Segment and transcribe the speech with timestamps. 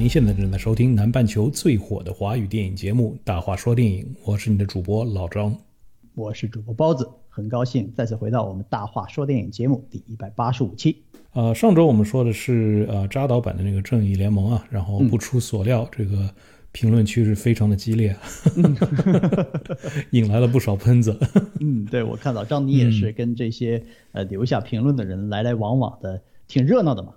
[0.00, 5.54] 您现在正在收听南半球最火的华语电影节目《大话说电影》，我是你的主播老张，
[6.14, 11.02] 我是主播包子，很高兴再次回到我们《大话说电影》节目第一百八十五期。
[11.34, 16.30] 呃，上周我们说的是呃扎导版的那个《正义联盟》啊，然后不出所料，这个
[16.72, 18.16] 评论区是非常的激烈，
[20.12, 21.14] 引来了不少喷子。
[21.60, 27.12] 嗯，对，我看到张你也是跟这些呃留下评论的人来来往往的，挺热闹的嘛。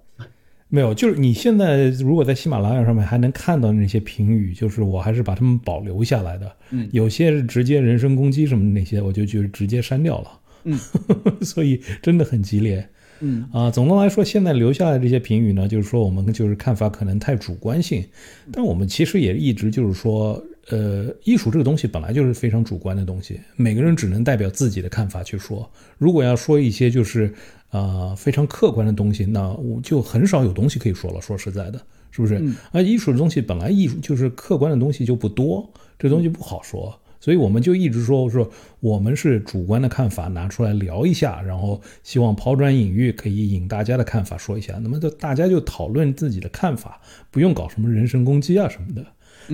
[0.74, 6.52] 没有，就是你现在如果在喜马拉雅上面还能看到那些评语，就是我还是把它们保留下来的。
[6.72, 10.40] 嗯，有些是直接人身攻击什么的那些，我就就直接删掉了。
[10.64, 10.80] 嗯，
[11.46, 12.84] 所以真的很激烈。
[13.20, 18.04] 嗯啊，总的来说，现在留下来这些评语呢，就是说我们就是看法可能太主观性，
[18.52, 25.70] 但我们其实也一直就是说，呃，艺术这个东西本来就是非常主观的东西，每个人只能代表自己的看法去说。
[26.00, 27.32] 如果要说一些就是
[27.74, 31.20] 啊非常客观的东西，那我就很少有东西可以说了。
[31.20, 32.36] 说实在的，是不是？
[32.72, 36.98] 啊，艺术的东西本来艺术就是客观的东西就不多，这东西不好说。
[37.20, 38.50] 所以我们就一直说说，
[38.82, 44.78] 我们是主观的看法拿出来聊一下，然后希望抛砖引玉，可以引大家的看法说一下。
[44.84, 47.00] 那么就大家就讨论自己的看法，
[47.32, 49.06] 不用搞什么人身攻击啊什么的。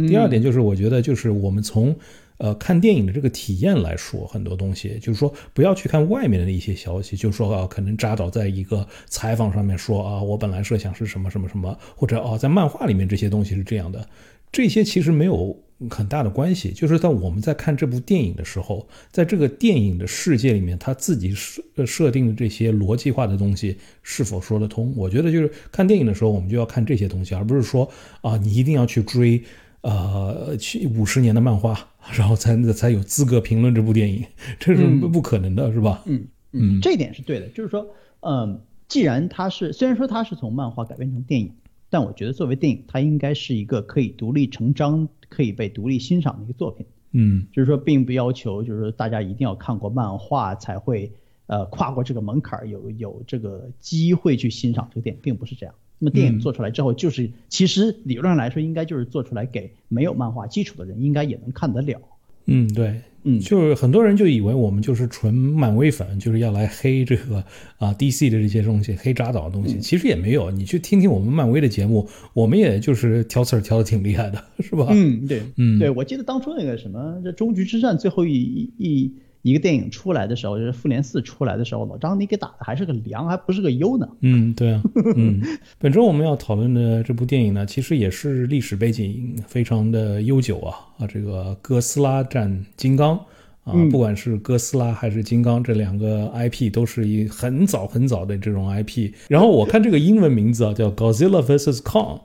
[0.08, 1.95] 第二点就是，我觉得就是我们从
[2.39, 14.09] 呃看电影的这个体验来说，很多东西就是说不要去看外面的一些消息，就说啊可能扎导在一个采访上面说啊我本来设想是什么什么什么，或者哦在漫画里面这些东西是这样的，
[14.51, 15.57] 这些其实没有。
[15.89, 24.94] 很大的关系，就是在我们在看这部电影的时候，在这个电影的世界里面，他自己设设定的这些逻辑化的东西是否说得通？
[24.97, 27.89] 我觉得就是看电影的时候，我们就要看这些东西，而不是说
[28.19, 29.41] 啊，你一定要去追
[29.81, 31.78] 呃去五十年的漫画，
[32.17, 34.25] 然后才才有资格评论这部电影，
[34.59, 36.03] 这是不可能的，是吧？
[36.06, 37.88] 嗯嗯，这点是对的，就是说，
[38.22, 41.51] 嗯，既然它是虽然说它是从漫画改编成电影。
[41.91, 46.85] 但我觉得作为电影，它应该是一个可以独立成章、可以被独立欣赏的一个作品。
[47.13, 51.11] 嗯，就是说，并不要求就是说大家一定要看过漫画才会
[51.47, 55.73] 呃跨过这个门槛，有有这个机会去欣赏这个电影，并不是这样。
[55.99, 62.01] 那么电影做出来之后，就是其实理论上来说，应该就是做出来给没有漫画基础的人，应该也能看得了。
[62.45, 63.01] 嗯，对。
[63.23, 67.43] 嗯，就是很多人就以为我们就是纯漫威粉，就是要来黑这个
[67.77, 70.49] 啊 DC 的这些东西，黑扎导的东西，其实也没有。
[70.49, 74.87] 你去听听我们漫威的节目，我们也就是挑刺儿挑的挺厉害的，是吧？
[74.91, 79.13] 嗯，对，嗯，对，我记得当初那个什么这终局之战最后一一。
[79.41, 84.07] 一个电影出来的时候，就是《复联四》出来的时候，老张你给打的还是个良，还不是个优呢。
[84.22, 84.81] 嗯，对啊。
[85.16, 85.41] 嗯，
[85.77, 93.17] 本周我们要讨论的这部电影呢，其实也是历史背景非常的悠久啊啊，这个哥斯拉战金刚
[93.63, 99.11] 啊，不管是哥斯拉还是金刚这两个 IP，都是一很早很早的这种 IP。
[99.29, 102.22] 然后我看这个英文名字啊，叫 Godzilla vs Kong。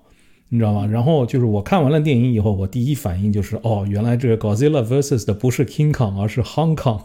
[0.54, 0.86] 你知道吗？
[0.86, 7.00] 然后就是我看完了电影以后，我第一反应就是哦，原来这个 Godzilla vs 的不是 King Kong，而是 Hong Kong，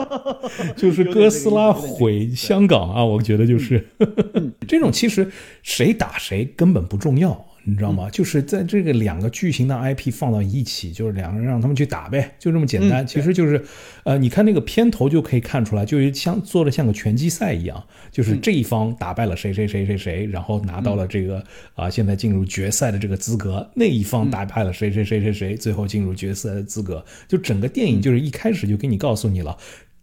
[0.76, 3.02] 就是哥斯拉毁香港啊！
[3.02, 3.88] 我觉得就是
[4.68, 5.32] 这种，其实
[5.62, 7.46] 谁打谁根本不重要。
[7.68, 8.08] 你知道吗？
[8.10, 13.04] 就是在这个两个巨型的 IP 放到一起，就是两个人让他们去打呗，就这么简单。
[13.04, 13.60] 其实就是，
[14.04, 21.44] 呃，你看那个片头就可以看出来，就是像做的像个拳击赛一样，就是这一方打败了谁谁谁谁谁，然后拿到了这个
[21.74, 27.04] 啊，现在进入决赛的这个资格；那一方打败了谁谁谁谁谁，最后进入决赛的资格。
[27.26, 29.56] 就整个电影就是一开始就给你告诉你了。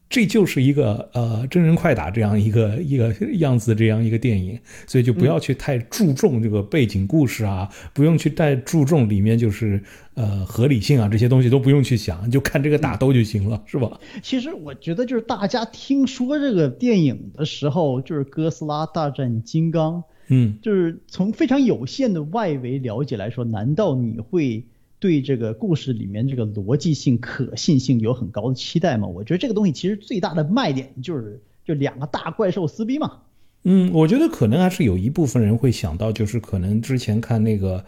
[0.10, 9.82] 这就是一个呃真人快打这样一个一个样子这样一个电影，所以就不要去太注重这个背景故事啊，不用去太注重里面就是
[10.14, 14.00] 呃合理性啊这些东西都不用去想，就看这个打斗就行了，是吧？
[14.22, 24.64] 其实我觉得就是大家听说这个电影的时候，就是哥斯拉大战金刚，嗯，就是从非常有限的外围了解来说，难道你会？
[25.04, 29.06] 对这个故事里面这个逻辑性、可信性有很高的期待嘛？
[29.06, 33.18] 我觉得这个东西其实最大的卖点就是就两个大怪兽撕逼嘛。
[33.66, 37.84] 嗯，我觉得可能还是有一部分人会想到，就是可能之前看那个，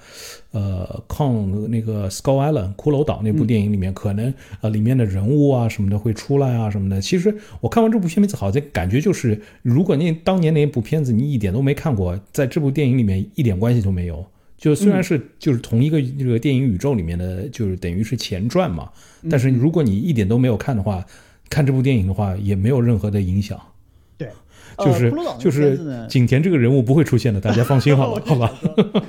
[0.52, 7.00] 呃，抗那个 Skull Island 骷髅岛那部电影里面，可能呃里面的人物啊什么的会出来啊什么的。
[7.00, 14.26] 其实我看完这部片子，好像感觉就是，如果那当年那部片子你一点都没看过，在这部电影里面一点关系都没有。
[14.66, 18.90] 就虽然是就是同一个这个电影宇宙里面的，就是等于是前传嘛，
[19.30, 21.06] 但是如果你一点都没有看的话，
[21.52, 23.62] 看这部电影的话也没有任何的影响。
[24.18, 24.28] 对，
[24.80, 28.52] 就是就是景甜这个人物不会出现的，大家放心好了， 好吧？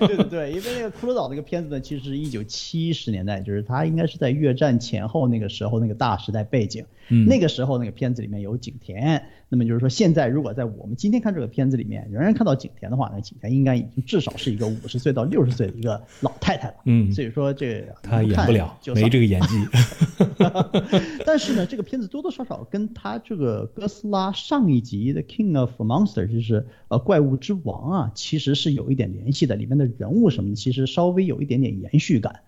[0.00, 6.84] 对对对，因为那个骷髅岛那个片子呢，其实是一九七十年代，就是它应该是在越战前后那个时候那个大时代背景。
[7.08, 16.74] 嗯，那个时候那个片子里面有景甜，那么就是说，现在如果在我们今天看这个片子里面，仍然看到景甜的话，那景甜应该已经至少是一个五十岁到六十岁的一个老太太了。
[16.84, 19.56] 嗯，所以说这她演不了，没这个演技。
[21.26, 29.56] 但是呢，这个片子多多少少跟他这个哥斯拉上一集的 King of Monster，就是呃怪物之王啊，其实是有一点联系的。
[29.56, 32.40] 里面的人物什么的，其实稍微有一点点延续感。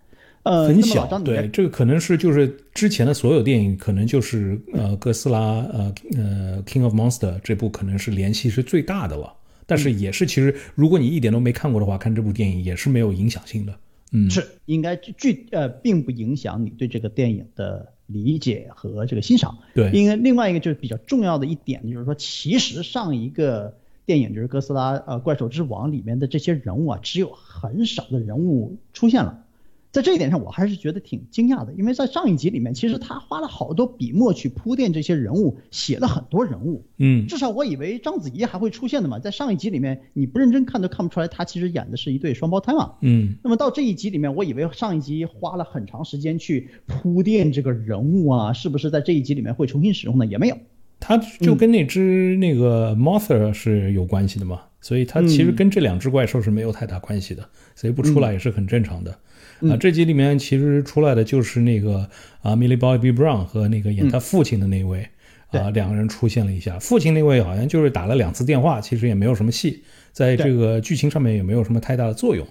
[0.49, 9.31] 呃，很小，对，这个可能是就是之前的所有电影，可能就是呃哥斯拉呃呃 King of Monster 这部可能是联系是最大的了，
[9.67, 13.75] 但是也是其实如果你一点都没看过的话，看这部电影也是没有影响性的，
[14.12, 29.45] 嗯，是应该具呃并不影响你对这个电影的理解和这个欣赏，对，因为另外一个就是比较重要的一点就是说，其实上一个电影就是哥斯拉呃怪兽之王里面的这些人物啊，只有很少的人物出现了。
[29.90, 36.85] 在这一点上，我还是觉得挺惊讶的，因为在上一集里面，其实他花了好多笔墨去铺垫这些人物，写了很多人物。
[36.99, 42.93] 嗯，至少我以为章子怡还会出现的嘛，在上一集里面，你不认真看都看不出来，他其实演的是一对双胞胎嘛。
[43.00, 50.26] 嗯，那么到这一集里面，我以为上一集花了很长时间去铺垫这个人物啊，是不是在这一集里面会重新使用呢？
[50.26, 50.58] 也没有，
[51.00, 59.19] 他就跟那只那个 Mothra 是有关系的嘛，所以他其实跟这两只怪兽是没有太大关系的，所以不出来也是很正常的。
[59.62, 62.08] 啊，这集里面其实出来的就是那个
[62.43, 65.08] 啊，Millie Bobby Brown 和那个演他父亲的那位
[65.50, 66.78] 啊，两个人出现了一下。
[66.78, 69.82] 父亲那位好像就是打了两次电话，其实也没有什么戏，
[70.12, 72.46] 在这个剧情上面也没有什么太大的作用。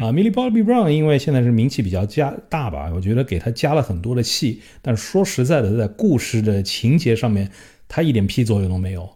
[0.00, 7.48] 啊，Millie Bobby Brown 因为现在是名气比较加大吧，我觉得给他加了很多的戏，但说实在的，在故事的情节上面，
[7.86, 9.08] 他一点屁作用都没有。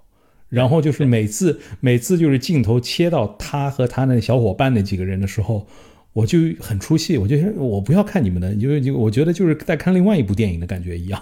[0.48, 5.66] 然后就是每次每次就是镜头切到他和他那小伙伴那几个人的时候。
[6.14, 11.20] 我就很出戏，我就我不要看你们的，因为就我觉得就是在看另外一部电影的感觉一样。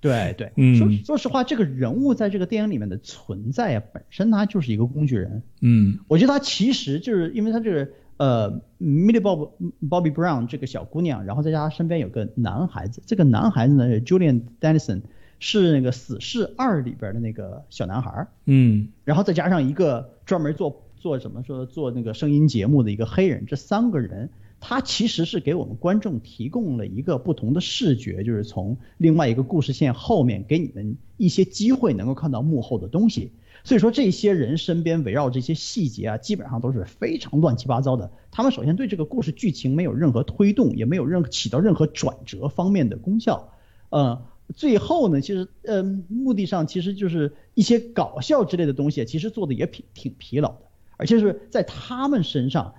[0.00, 5.40] 对 对，嗯，说说实话，这个人物在这个电影里面的存在啊，本身他就是一个工具人。
[5.60, 9.50] 嗯，我觉得他其实就是因为他这个呃，Millie Bob
[9.88, 15.02] Bobby Brown 这个小姑娘，然后再加上身边有个男孩子，这个男孩子呢，Julian Dennison
[15.38, 18.26] 是那个《死侍二》里边的那个小男孩。
[18.46, 20.82] 嗯，然后再加上一个专门做。
[21.02, 33.32] 做什么说做那个声音节目的一个黑人，这三个人他其实是给我们观众提供了一个不同的视觉，就是从另外一个故事线后面给你们一些机会能够看到幕后的东西。
[33.64, 38.08] 所以说这些人身边围绕这些细节啊，基本上都是非常乱七八糟的。
[38.30, 43.52] 他们首先对这个故事剧情没有任何推动，也没有任何起到任何转折方面的功效。
[43.90, 44.22] 呃，
[44.54, 50.62] 最后呢，其实呃目的上其实就是一些搞笑之类的东西，其实做的也挺挺疲劳的。
[51.02, 52.72] 而且是在他们身上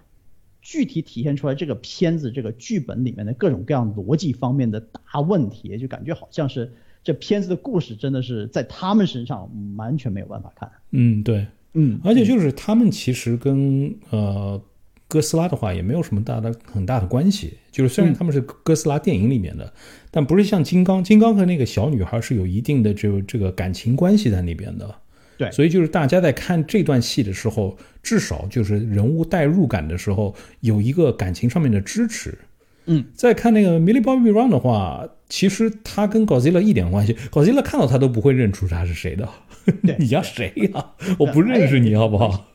[0.62, 6.72] 具体体现出来这个片子这个剧本里面的各种各样逻辑方面的大问题，就感觉好像是
[7.04, 10.72] 这片子的故事真的是在他们身上完全没有办法看。
[10.92, 14.62] 嗯，对，嗯，而且就是他们其实跟呃
[15.10, 17.56] 哥斯拉的话也没有什么大的很大的关系。
[17.70, 19.74] 就是虽然他们是哥斯拉电影里面的，
[20.12, 24.96] 但不是像金刚，金刚和那个小女孩是有一定的这这个感情关系在那边的。
[25.38, 32.38] 对，所以就是大家在看这段戏的时候，至少就是人物代入感的时候，有一个感情上面的支持。
[32.86, 39.28] 嗯，再看那个 Millie Bobby Brown 的话，其实他跟 Godzilla 一点关系，Godzilla 看到他都不会认出他是谁的。
[39.98, 40.94] 你家谁呀？
[41.18, 42.46] 我不认识你，好不好？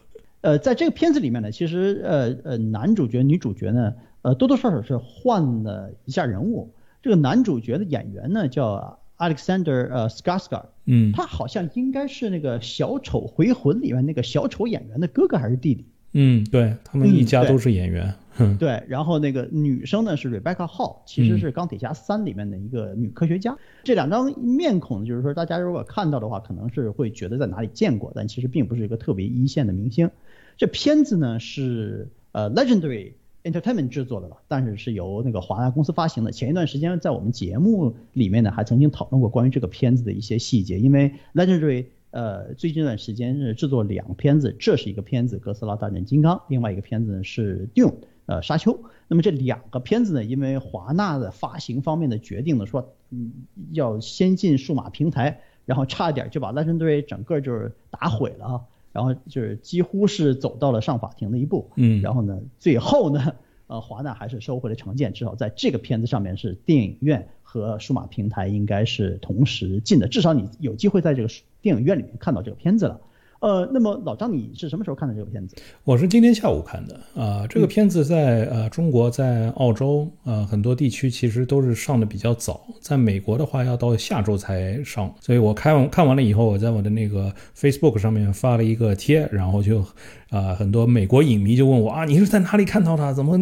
[0.43, 6.75] 呃，在这个片子里面呢，其实呃呃，男主角、女主角呢，呃，多多少少是换了一下人物。
[7.03, 8.98] 这个男主角的演员呢，叫。
[9.19, 15.85] Alexander 呃 Skarsgård，嗯，他好像应该是那个小丑回魂里面那个小丑演员的哥哥还是弟弟？
[16.13, 18.15] 嗯，对他们一家都是演员。
[18.57, 23.59] 对，然后那个女生呢是 Rebecca Hall，其实是钢铁侠三里面的一个女科学家。
[23.83, 30.09] 这两张面孔就是说，大家如果看到的话，可能是会觉得在哪里见过，但其实并不是一个特别一线的明星。
[30.57, 33.15] 这片子呢是呃 Legendary。
[33.51, 36.31] Entertainment 制作的吧，但是是由那个华纳公司发行的。
[36.31, 40.79] 前一段时间在我们节目里面呢，还曾经讨论过关于这个片子的一些细节。
[40.79, 47.95] 因为 Legendary 呃最近一段时间是制作两片子，这是一个片子《哥斯拉大战金刚》，另外一个片子呢是 Dune
[48.27, 48.79] 呃沙丘。
[49.09, 53.33] 那么这两个片子呢，因为华纳的发行方面的决定呢，说嗯
[53.73, 58.63] 要先进数码平台，然后差一点就把 Legendary 整个就是打毁了。
[58.99, 63.33] 然后就是几乎是走到了上法庭的一步，嗯，然后呢，最后呢，
[63.69, 71.29] 呃，华纳还是收回了成见，至少在这个片子上面是电影院和数码平台应该是同时进的，至少你有机会在这个
[71.63, 73.01] 电影院里面看到这个片子了。
[73.41, 75.55] 呃，那么老张，你是什么时候看的这个片子？
[75.85, 77.47] 我是今天下午看的啊。
[77.49, 85.15] 这个片子在呃中国，在澳洲呃很多地区其实都是上的比较早，在美国的话要到下周才上。
[85.21, 89.85] 所以我看完看完了以后，我在我的那个 Facebook 上面发了一个贴，然后就
[90.31, 93.15] 啊很多美国影迷就问我啊，你是在哪里看到的？
[93.15, 93.39] 怎么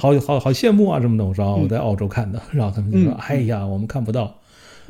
[0.00, 1.24] 好好好羡慕啊什么的？
[1.24, 4.39] 我说我在澳洲看的，然后他们就说哎呀，我们看不到。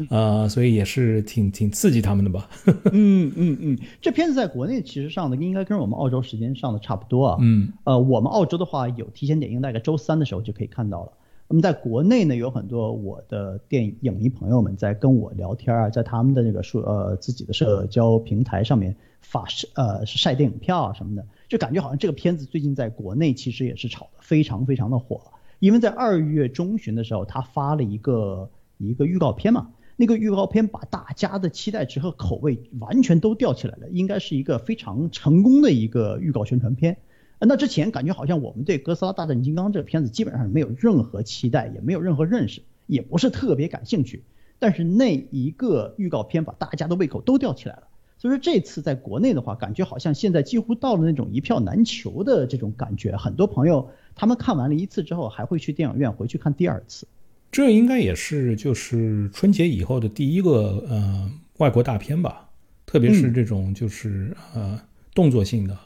[0.08, 2.48] 啊，所以也是挺挺刺激他们的吧？
[2.92, 7.36] 嗯嗯嗯，这片子在国内其实上的应该跟我们澳洲时间上的差不多啊。
[7.40, 11.12] 嗯，呃，我们澳洲的话有提前点映，大概周三的时候就可以看到了。
[11.48, 25.20] 那么在国内呢，有很多我的电影迷朋友们在跟我聊天啊，在他们的那个社呃自己的社交平台上面发晒呃晒电影票啊什么的，就感觉好像这个片子最近在国内其实也是炒得非常非常的火，
[25.58, 29.70] 因为在二月中旬的时候，他发了一个一个预告片嘛。
[30.00, 36.96] 那个预告片把大家的期待值和口味完全都吊起来了，应该是一个非常成功的一个预告宣传片。
[37.38, 44.24] 那之前感觉好像我们对《哥斯拉大战金刚》这个片子基本上没有任何期待，也没有任何认识，也不是特别感兴趣。
[44.58, 47.82] 但是那一个预告片把大家的胃口都吊起来了，
[48.16, 53.14] 所以说这次在国内的话，感觉好像现在几乎到了那种一票难求的这种感觉。
[53.18, 57.06] 很多朋友他们看完了一次之后，还会去电影院回去看第二次。
[57.52, 62.48] 这应该也是就是春节以后的第一个呃外国大片吧，
[62.86, 64.80] 特别是这种就是呃
[65.14, 65.76] 动作性的，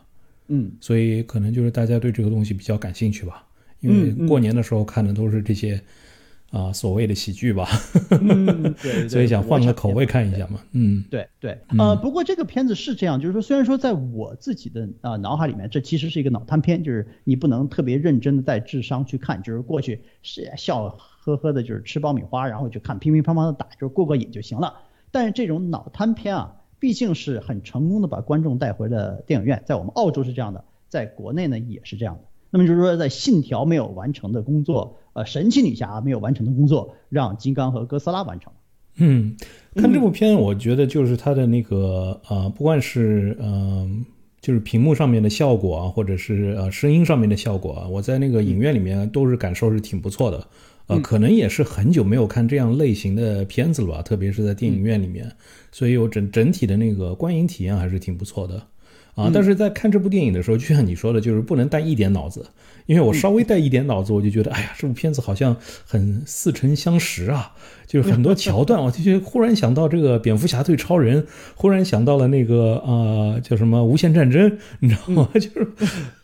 [0.48, 3.46] 嗯，所以可能就是大家对这个东西比较感兴趣吧，
[3.80, 5.80] 因为过年的时候看的都是这些
[6.50, 7.66] 啊所谓的喜剧吧，
[8.82, 20.94] 对，所以想换个口味看一下嘛，嗯，对对，呃，不过这个片子是这样，就是说虽然说在我自己的啊脑海里面，这其实是一个脑瘫片，就是你不能特别认真的带智商去看，就是过去是笑。
[21.24, 24.74] 呵呵的，就是吃爆米花，然后就看乒乒乓乓的打，就是过过瘾就行了。
[25.10, 32.20] 但是这种脑瘫片啊，毕竟是很成功的把观众带回了电影院，在我们澳洲是这样的，在国内呢也是这样的。
[32.50, 38.58] 那么就是说，在《信条》没有完成的工作，呃，《神奇女侠》没有完成的工作，让金刚和哥斯拉完成了。
[38.96, 39.36] 嗯，
[39.74, 44.04] 看这部片，我觉得就是它的那个呃，不管是嗯，
[44.40, 50.46] 就是屏幕上面的效果啊，或者是呃声音上面的效果啊，我在那个影院里面都是感受是挺不错的。
[50.86, 55.30] 呃，可能也是很久没有看这样类型的片子了吧，特别是在电影院里面，
[55.72, 58.62] 所以我整整体的那个观影体验还是挺不错的。
[59.14, 62.44] 啊，但是在看这部电影的时候，就像你说的，就是不能带一点脑子，
[62.86, 67.54] 因为我稍微带一点脑子，我就觉得，哎呀，这部片子好像很似曾相识啊，
[67.94, 71.24] 就是很多桥段，我就觉得忽然想到这个蝙蝠侠对超人，
[71.54, 75.28] 忽然想到了那个呃叫什么无限战争，你知道吗？
[75.34, 75.68] 就是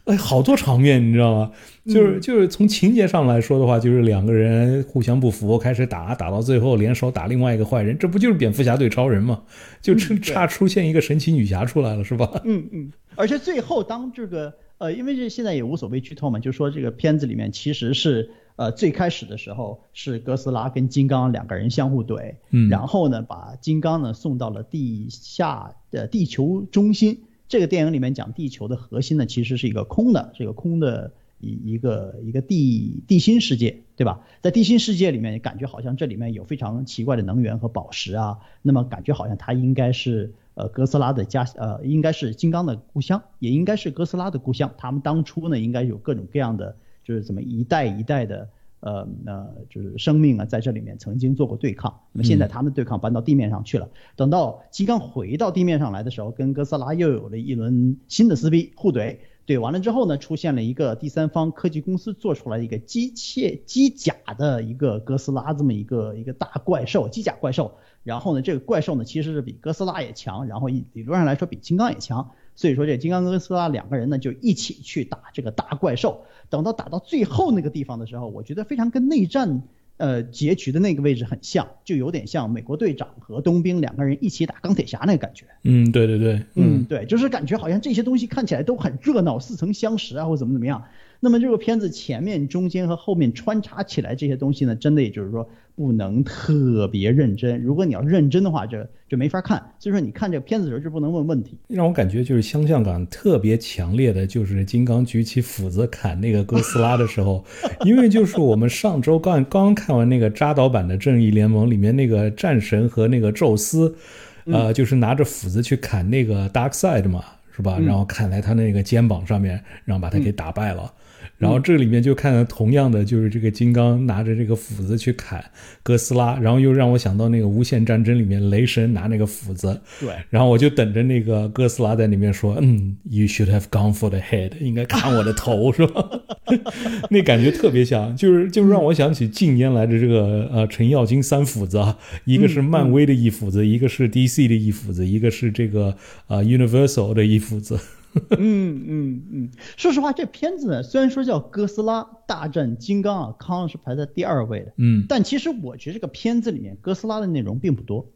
[0.07, 1.53] 哎，好多场面，你知道吗？
[1.87, 9.41] 就是就是从情节上来说的话，就是两个人互相不服，开始打，打到最后联手打另外一个坏人，这不就是蝙蝠侠对超人吗？
[9.81, 12.29] 就差出现一个神奇女侠出来了，是吧？
[12.43, 12.91] 嗯嗯。
[13.15, 27.20] 而且最后当这个呃，因为这现在也无所谓剧透嘛，就说这个片子里面其实是呃最开始的时候是哥斯拉跟金刚两个人相互怼，嗯，然后呢把金刚呢送到了地下的地球中心。
[27.46, 31.12] 这个电影里面讲地球的核心呢其实是一个空的，是一个空的。
[31.42, 34.20] 一一个一个地地心世界，对吧？
[34.42, 38.40] 在地心世界里面，感觉好像这里面有非常奇怪的能源和宝石啊。
[38.60, 44.71] 那么感觉好像它应该是呃哥斯拉的家，呃应该是金刚的故乡，也应该是哥斯拉的故乡。
[44.76, 48.49] 他们当初呢，应该有各种各样的，就是怎么一代一代的
[48.81, 52.00] 呃呃就是生命啊，在这里面曾经做过对抗。
[52.12, 53.88] 那么现在他们对抗搬到地面上去了。
[54.17, 59.17] 等到金刚回到地面上来的时候，跟哥斯拉又有了一轮新的撕逼互怼。
[59.50, 67.73] 怼完了之后呢，出现了一个第三方科技公司做出来一个机械机甲的一个哥斯拉这么一个一个大怪兽机甲怪兽，
[68.04, 79.62] 然后呢，这个怪兽呢其实是比哥斯拉也强，然后理论上来说比金刚也强，所以说这金刚跟哥斯拉两个人呢就一起去打这个大怪兽，等到打到最后那个地方的时候，我觉得非常跟内战。
[80.00, 85.45] 呃，结局的那个位置很像，就有点像美国队长和冬兵两个人一起打钢铁侠那个感觉。
[85.62, 90.83] 嗯，对对对，嗯对，就是感觉好像这些东西看起来都很热闹，似曾相识啊，或怎么怎么样。
[91.21, 97.58] 那么这个片子前面、中间和后面穿插起来这些东西呢，真的也就是说不能特别认真。
[97.62, 99.56] 如果你要认真的话，这就没法看。
[99.78, 101.56] 所以说你看这个片子的时候就不能问问题。
[101.68, 107.42] 让我感觉就是相像感特别强烈的，就是金刚举起斧子砍那个哥斯拉的时候，
[107.87, 113.96] 因为就是我们上周刚刚看完那个扎导版的《正义联盟》里面那个战神和那个宙斯，
[114.44, 117.25] 呃，就是拿着斧子去砍那个 Dark Side 嘛，
[117.56, 117.78] 是吧？
[117.78, 120.92] 然后砍在他那个肩膀上面，然后把他给打败了。
[121.39, 125.43] 然后这里面就看到同样的，就是这个金刚拿着这个斧子去砍
[125.83, 136.09] 哥斯拉，然后又让我想到那个无限战争里面雷神拿那个斧子，对，然后我就等着那个哥斯拉在里面说，嗯，You should have gone for the head，应该砍我的头，是吧？
[137.11, 145.97] 那感觉特别像，就是就是让我想起近年来的这个呃程咬金三斧子啊，一个是漫威的一斧子，一个是 DC 的一斧子，一个是这个
[146.27, 147.79] 呃 Universal 的一斧子。
[148.37, 158.07] 嗯嗯嗯，说实话，这片子呢，虽然说叫《哥斯拉大战金刚》啊，康是排在第二位的，嗯，但其实我觉得这个片子里面哥斯拉的内容并不多。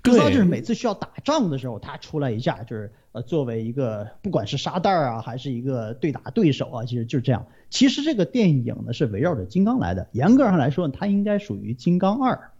[0.00, 7.46] 哥斯拉就是每次需要打仗的时候，他出来一下，就是呃，作为一个不管是沙袋啊，还是一个对打对手啊，其实就是这样。
[7.68, 12.52] 其实这个电影呢是围绕着金刚来的，严格上来说，它应该属于金刚二。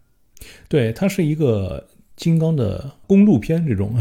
[0.69, 1.87] 对，它是一个。
[2.17, 3.95] 金刚的公路片这种，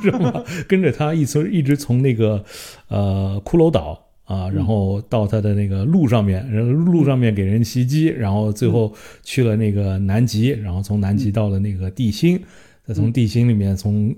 [0.00, 0.44] 知道吗？
[0.68, 2.44] 跟着他一从一直从那个
[2.88, 12.40] 呃骷髅岛啊，然后到他的那个路上面，然后路上面给人袭击，然后最后去了那个南极，然后从南极到了那个地心，
[12.86, 14.14] 再从地心里面从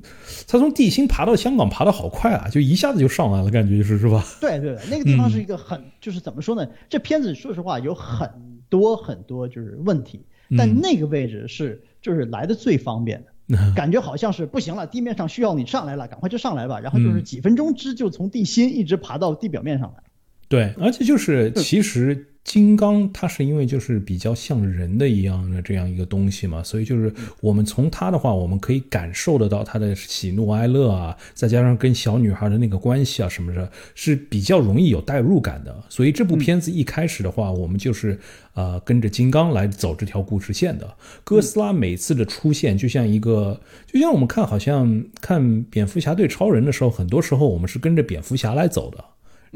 [0.46, 4.22] 他从地心爬到香港，爬的好快啊，就一下子就上来了，感觉就是是吧？
[4.42, 6.68] 对对对，那个地方是一个很就是怎么说呢？
[6.88, 8.30] 这片子说实话有很
[8.68, 10.20] 多很多就是问题，
[10.56, 11.82] 但那个位置是。
[12.06, 16.78] 就是来的最方便的 感觉，好像是不行了，地面上需要你上来了，赶快就上来吧。
[16.78, 20.02] 然后就是几分钟之就从地心一直爬到地表面上来。
[20.48, 22.32] 对，而且就是其实。
[22.46, 35.76] 金刚它是因为就是比较像人的一样的这样一个东西嘛，所以就是我们从它的话，我们可以感受得到它的喜怒哀乐啊，再加上跟小女孩的那个关系啊什么的，是比较容易有代入感的。
[35.88, 38.16] 所以这部片子一开始的话，我们就是
[38.54, 40.88] 呃跟着金刚来走这条故事线的。
[41.24, 43.60] 哥斯拉每次的出现，就像一个，
[43.92, 49.04] 就像我们看好像看蝙蝠侠对超人的时候，很多时候我们是跟着蝙蝠侠来走的。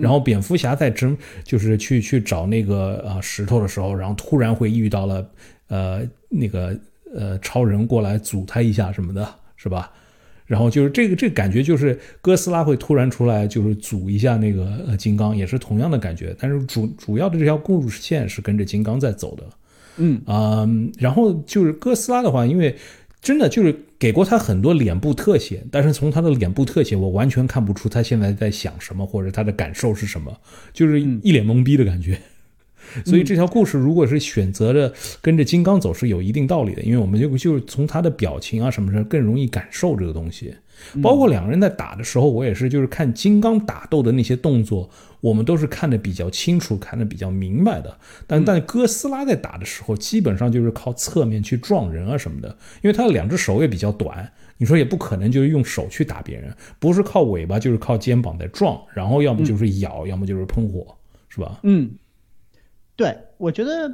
[0.00, 5.30] 然后蝙蝠侠在争，就是去去找那个啊石头的时候，然后突然会遇到了，
[5.68, 6.76] 呃，那个
[7.14, 9.92] 呃超人过来阻他一下什么的，是吧？
[10.46, 16.34] 然后就是这个这个感觉，就是哥斯拉会突然出来，就是阻一下那个呃金刚，也是同样的感觉。
[16.38, 19.44] 但是主主要的这条故事线是跟着金刚在走的，
[19.98, 22.76] 嗯啊，然后就是哥斯拉的话，因为。
[23.22, 30.40] 真的就是给过他很多脸部特写，但是从他的脸部特写，我完全看不出他现在在想什么或者他的感受是什么，
[30.72, 32.18] 就是一脸懵逼的感觉。
[33.04, 40.54] 所以这条故事如果是选择着跟着金刚走，是有一定道理的，因为我们就就是从他的表情啊什么的更容易感受这个东西。
[41.02, 44.88] 包括两个人在打的时候，我也是就是看金刚打斗的那些动作，
[45.20, 47.96] 我们都是看得比较清楚，看得比较明白的。
[48.26, 52.48] 但但哥斯拉在打的时候，基本上就是靠侧面去撞人啊什么的，
[52.82, 60.96] 因为他的两只手也比较短，你说也不可能就是用手去打别人，不是靠尾巴就是靠肩膀在撞，然后要么就是咬，要么就是喷火，
[61.28, 61.60] 是吧？
[61.62, 61.90] 嗯，
[62.96, 63.92] 对，我觉得。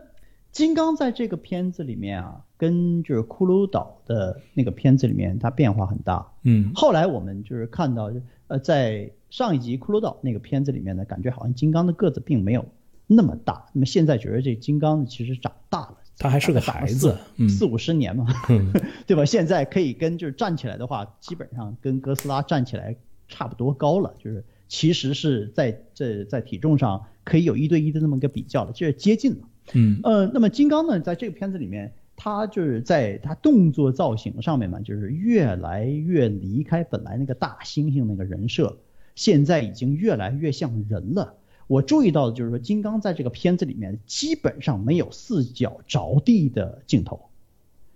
[0.56, 6.26] 金刚在这个片子里面啊，跟就是骷髅岛的那个片子里面，它变化很大。
[6.44, 8.10] 嗯，后来我们就是看到，
[8.46, 12.64] 呃，在上一集骷髅岛那个片子里面呢，感觉好像金刚的个子并没有
[13.06, 13.66] 那么大。
[13.74, 17.14] 那么现在觉得这金刚其实长大了，他还是个孩子，
[17.50, 18.24] 四五十年嘛，
[19.06, 19.26] 对吧？
[19.26, 22.96] 现在可以跟就是站起来的话，基本上跟哥斯拉站起来
[23.28, 29.46] 差不多高了，就是其实是在这在体重上可以有一对一的那么个比较了，就是接近了。
[29.72, 38.78] 嗯呃，那么金刚呢，在这个片子里面，他就是在他动作造型上面嘛，就是越来越离开本来那个大猩猩那个人设，
[39.14, 41.34] 现在已经越来越像人了。
[41.66, 47.28] 我注意到的就是说，金刚在这个片子里面基本上没有四脚着地的镜头，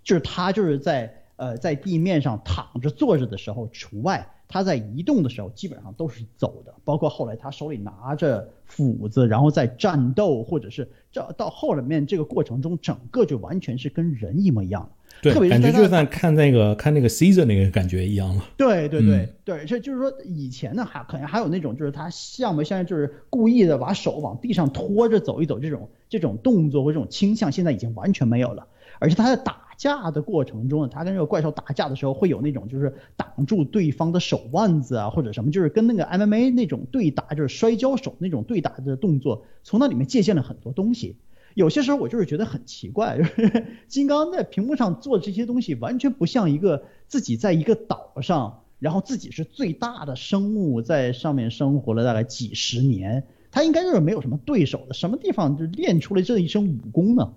[0.02, 4.28] 就是他就是在呃在地面上躺着坐着的时候除外。
[4.50, 14.90] 他在移动的时候基本上都是走的，包括后来他手里拿着斧子，然后在战斗，或者是这到后面这个过程中，整个就完全是跟人一模一样的。
[15.22, 18.44] 对，感觉就像看那个看那个 Caesar 那个感觉一样了。
[18.56, 28.66] 对对对对，这就是说以前呢还可能还有那种就是他像不像就是故意的把手往地上拖着走一走这种这种动作或这种倾向，现在已经完全没有了。
[28.98, 41.16] 而且他在打架的过程中，他跟这个怪兽打架的时候，会有那种就是挡住对方的手腕子啊，或者什么，就是跟那个 MMA 那种对打，就是摔跤手那种对打的动作，从那里面借鉴了很多东西。
[41.54, 57.32] 有些时候我就是觉得很奇怪，就是金刚在屏幕上做这些东西，完全不像一个自己在一个岛上，然后自己是最大的生物，在上面生活了大概几十年，他应该就是没有什么对手的，什么地方就练出了这一身武功呢？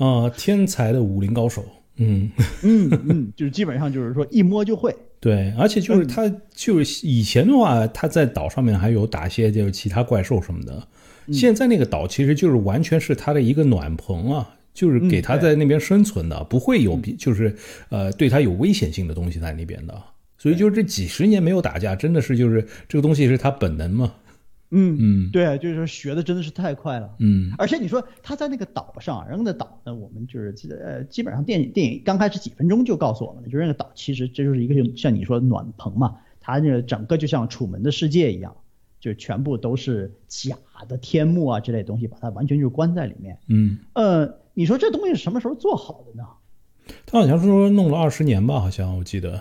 [0.00, 1.64] 啊， 天才的武林高手，
[1.96, 2.30] 嗯
[2.62, 4.94] 嗯嗯，就是基本上就是说一摸就会。
[5.20, 10.86] 对，而且就是他就是以前的话，他在岛上面还有打些就是其他怪兽什么的，
[11.32, 17.56] 现在那个岛其实就是完全是他的一个暖棚啊，就是给他在那边生存的，不会有比就是
[17.88, 19.94] 呃对他有危险性的东西在那边的。
[20.36, 24.12] 所以就是这几十年没有打架，真的是就是这个东西是他本能嘛。
[24.74, 27.14] 嗯嗯对，就是说学的真的是太快了。
[27.20, 38.56] 嗯而且你说他在那个岛上，人家的岛呢，我们就是记呃，基本上电影电影刚开始几分钟就告诉我们了，就是那个岛其实这就是一个像你说的暖棚嘛，它那个整个就像楚门的世界一样，
[39.00, 40.56] 就全部都是假
[40.88, 43.38] 的天幕啊之类的东西，把它完全就关在里面。
[43.48, 46.24] 嗯，呃，你说这东西是什么时候做好的呢？
[47.06, 49.40] 他好像说弄了二十年吧，好像我记得。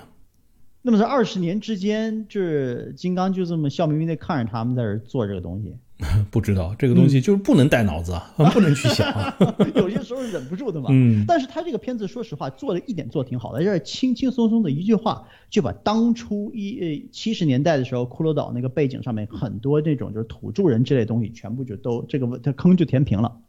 [0.86, 5.74] 那么在二十年之间，就是金刚就这么笑眯眯的看着他们在这儿做这个东西，
[6.30, 9.34] 不知道这个东西就是不能带脑子啊， 不能去想啊。
[9.76, 10.90] 有些时候忍不住的嘛。
[10.92, 23.40] 嗯但是他这个片子，说实话，做的一点做得挺好的，就是轻轻松松的一句话，就把当初一呃七十年代的时候，骷髅岛那个背景上面很多那种就是土著人之类的东西，全部就都这个这坑就填平了。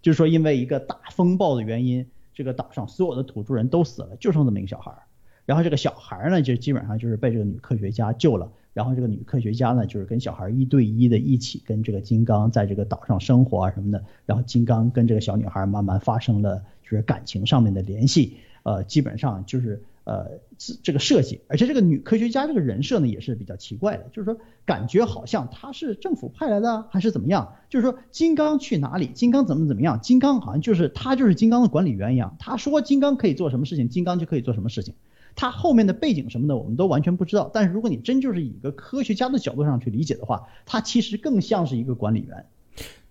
[0.00, 5.02] 就是说，因为一个大风暴的原因，这个岛上所有的土著人都死了，就剩这么一个小孩儿。
[5.50, 8.52] 然后这个小孩呢，就基本上就是被这个女科学家救了。
[8.72, 14.04] 然后这个女科学家呢，就是跟小孩一对一的一起跟这个金刚在这个岛上生活啊什么的。
[14.26, 18.36] 然后金刚跟这个小女孩慢慢发生了就是感情上面的联系。
[18.62, 27.54] 呃，基本上就是呃这这个设计，而且这个女科学家这个人设呢也是比较奇怪的，就是说感觉好像她是政府派来的还是怎么样？
[27.68, 34.94] 就是说金刚去哪里，金刚怎么怎么样，金刚好像就是他就是金刚的管理员一样，他说金刚可以做什么事情，金刚就可以做什么事情。
[35.40, 37.50] 他后面的背景什么的，我们都完全不知道。
[37.50, 42.44] 但是如果你真就是以一个科学家的角度上去理解的话，他其实更像是一个管理员。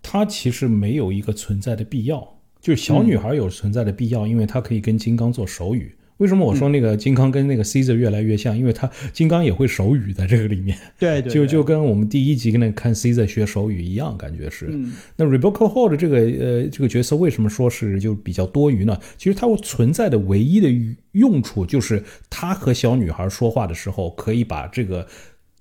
[0.04, 5.96] 他其实没有一个存在的必要，就是小女孩有存在的必要，因为她可以跟金刚做手语。
[6.20, 8.58] 为什么我说那个金刚跟那个 Caesar 越来越像？
[8.58, 14.68] 因为他金刚也会手语在这个里面，对对就就跟我们第一集跟那看 Caesar 学手语一样，感觉是。
[14.70, 19.00] 嗯那 Rebecca Hall 的这个呃这个角色为什么说是就比较多余呢？
[19.18, 20.70] 其实它存在的唯一的
[21.14, 25.08] 用处就是他和小女孩说话的时候，可以把这个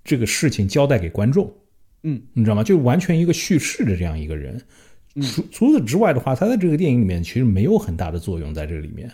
[0.02, 1.52] 这个事情交代给观众。
[2.02, 2.64] 嗯，你知道吗？
[2.64, 4.60] 就完全一个叙事的这样一个人。
[5.22, 9.08] 除除此之外的话，他在这个电影里面其实没有很大的作用在这个里面。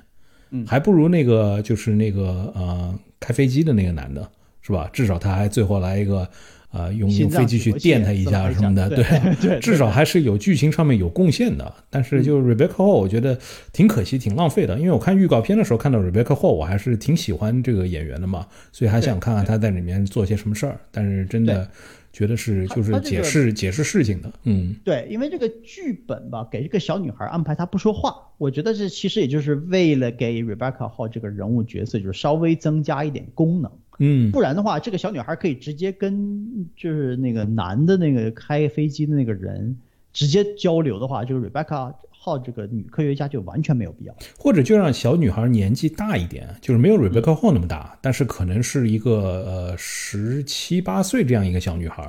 [0.55, 0.67] 嗯。
[0.67, 4.27] 还不如那个就是那个呃开飞机的那个男的，
[4.63, 4.89] 是吧？
[4.93, 6.29] 至少他还最后来一个
[6.73, 9.05] 呃用用飞机去电他一下什么的，对
[9.41, 9.61] 对。
[9.61, 11.73] 至少还是有剧情上面有贡献的。
[11.91, 13.39] 但是就 Rebecca Hall，我觉得
[13.73, 20.79] 挺可惜、挺浪费的，因为我看预告片的时候看到 Rebecca Hall，我还是挺喜欢这个演员的嘛，所以还想看看他在里面做些什么事儿。
[20.91, 21.69] 但是真的
[22.15, 33.71] 觉得是就是解释解释事情的，嗯对，因为这个剧本吧，给这个小女孩安排她不说话，我觉得这其实也就是为了给 Rebecca Hall 这个人物角色，就是稍微增加一点功能。
[33.99, 39.77] 嗯不然的话，这个小女孩可以直接跟就是那个男的那个开飞机的那个人
[40.13, 41.93] 直接交流的话，这个 Rebecca
[42.25, 44.17] Hall 这个女科学家就完全没有必要。
[44.39, 49.13] 或者就让小女孩年纪大一点，就是没有 Rebecca Hall 那么大，但是可能是一个
[49.47, 52.03] 呃十七八岁这样一个小女孩，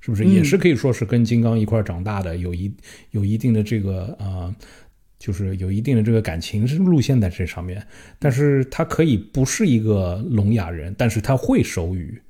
[0.00, 0.24] 是不是？
[0.24, 2.70] 也是可以说是跟金刚一块长大的，有一
[3.12, 4.54] 有一定的这个呃，
[5.18, 7.82] 就是有一定的这个感情路线在这上面。
[8.18, 12.20] 但是她可以不是一个聋哑人，但是她会手语。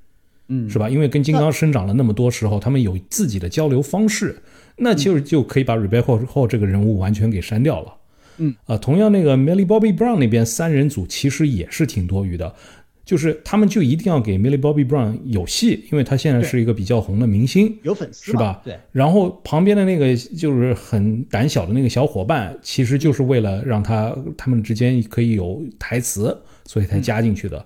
[0.48, 0.90] 嗯是吧？
[0.90, 4.36] 因为跟金刚生长了那么多时候，他们有自己的交流方式，
[4.76, 7.94] 那其实就可以把 Rebecca Hall 这个人物完全给删掉了。
[8.38, 12.52] 嗯啊，同样那个 Millie Bobby Brown 那边三人组其实也是挺多余的，
[13.04, 17.78] 就是他们就一定要给 Millie Bobby Brown 有戏，因为他现在是一个比较红的明星。
[17.84, 18.60] 有粉丝是吧？
[18.64, 27.64] 对，然后旁边的那个就是很胆小的那个小伙伴，其实就是为了让他他们之间可以有台词，所以才加进去的。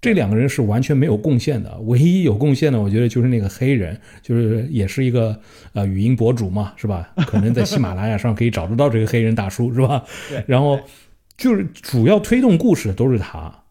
[0.00, 5.40] 这两个人是完全没有贡献的，唯一有贡献的，我觉得就是那个黑人，就是也是一个
[5.72, 7.12] 呃语音博主嘛，是吧？
[7.26, 10.04] 可能在喜马拉雅上可以找得到这个黑人大叔，是吧？
[10.46, 10.78] 然后
[11.36, 13.64] 就是主要推动故事的都是他，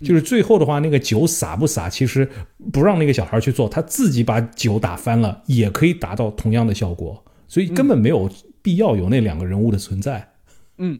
[0.00, 2.28] 就是最后的话，那个酒洒不洒，其实
[2.72, 8.28] 不让那个小孩去做，他自己把酒打翻了，也可以达到同样的效果，所以根本没有
[8.62, 10.32] 必要有那两个人物的存在。
[10.78, 10.98] 嗯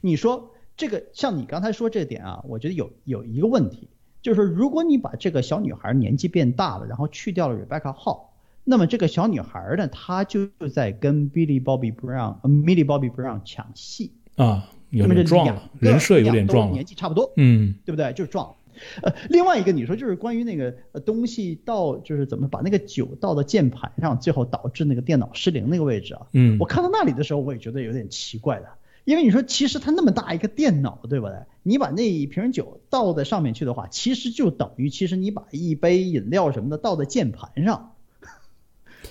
[0.00, 3.88] 你说这个像你刚才说这点啊，我觉得有有一个问题，
[4.22, 8.26] 就是如果你把这个小女孩年纪变大了，然后去掉了 Rebecca Hall，
[8.64, 16.84] 那么这个小女孩呢，她就在跟 Billy Bobby Brown、呃 Millie Bobby Brown 抢戏，啊，有那么撞两了，人设有点撞了年。
[16.84, 18.12] 纪差不多，嗯对不对？
[18.12, 18.54] 就是撞了。
[19.02, 28.68] 呃，另外一个你说就是关于那个呃东西倒，就是怎么把那个酒倒到键盘上，最后导致那个电脑失灵那个位置啊，嗯我看到那里的时候，我也觉得有点奇怪的，
[29.04, 31.34] 因为你说其实它那么大一个电脑，对不对？
[31.62, 37.94] 你把那一瓶酒倒在上面去的话，其实就等于其实你把一杯饮料什么的倒在键盘上，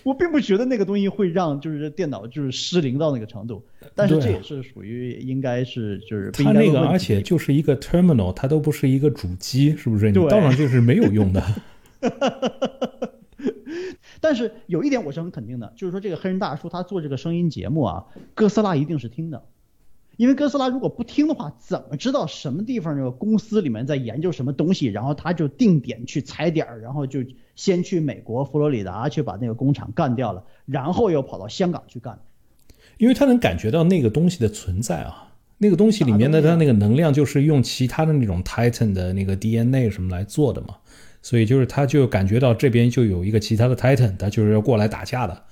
[0.04, 10.10] 我并不觉得那个东西会让就是电脑就是失灵到那个程度，但是这也是属于应该是就是它那个，而且就是一个 terminal，它都不是一个主机，是不是？
[10.12, 11.44] 你倒上就是没有用的。
[14.22, 19.44] 但是有一点我是很肯定的，就是说这个黑人大叔他做这个声音节目啊，哥斯拉一定是听的，
[20.19, 27.21] 因为哥斯拉如果不听的话，怎么知道什么地方这个公司里面在研究什么东西，然后他就定点去踩点儿，然后就
[27.55, 32.19] 先去美国佛罗里达去把那个工厂干掉了，然后又跑到香港去干，
[32.97, 40.75] 因为他能感觉到那个东西的存在啊，那个东西里面的它那个能量就是用其他的那种 Titan 的那个 DNA 什么来做的嘛。
[41.21, 45.43] 所以就是他就感觉到这边就有一个其他的 Titan，他就是要过来打架的，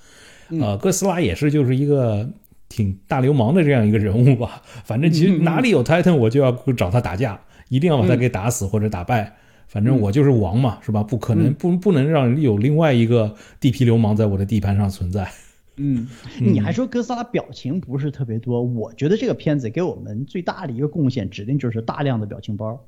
[0.60, 2.28] 呃，哥斯拉也是就是一个
[2.68, 4.62] 挺大流氓的这样一个人物吧。
[4.84, 9.34] 反正其实哪里有 Titan，我就要找他打架，一定要把他给打死或者打败。
[9.66, 11.02] 反正我就是王嘛，是吧？
[11.02, 15.28] 不可能不不能让有另外一个地痞流氓在我的地盘上存在。
[15.76, 16.08] 嗯，
[16.40, 22.82] 你还说哥斯拉表情不是特别多，我觉得这个片子给我们最大的一个贡献，指定就是大量的表情包。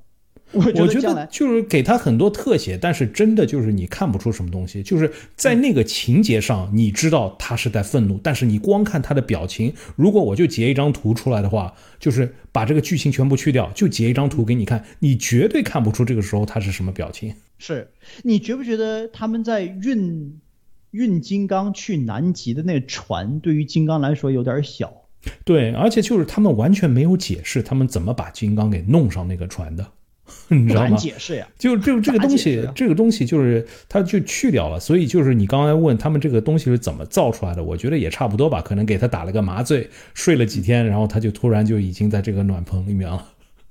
[0.53, 17.33] 我觉得就是给他很多特写，但是真的就是你看不出什么东西，就是在那个情节上，你知道他是在愤怒，但是你光看他的表情，如果我就截一张图出来的话，就是把这个剧情全部去掉，就截一张图给你看，你绝对看不出这个时候他是什么表情。
[17.59, 17.89] 是
[18.23, 20.41] 你觉不觉得他们在运
[20.91, 24.93] 运金刚去南极的那个船，对于金刚来说有点小？
[25.45, 29.87] 对，而且就是他们完全没有解释他们怎么把金刚给弄上那个船的。
[30.49, 30.97] 你知道吗？
[30.97, 43.27] 解释呀，就这这个东西，这个东西就是它就去掉了，所以就是你刚才问他们这个东西是怎么造出来的，我觉得也差不多吧，可能给他打了个麻醉，睡了几天，然后他就突然就已经在这个暖棚里面了。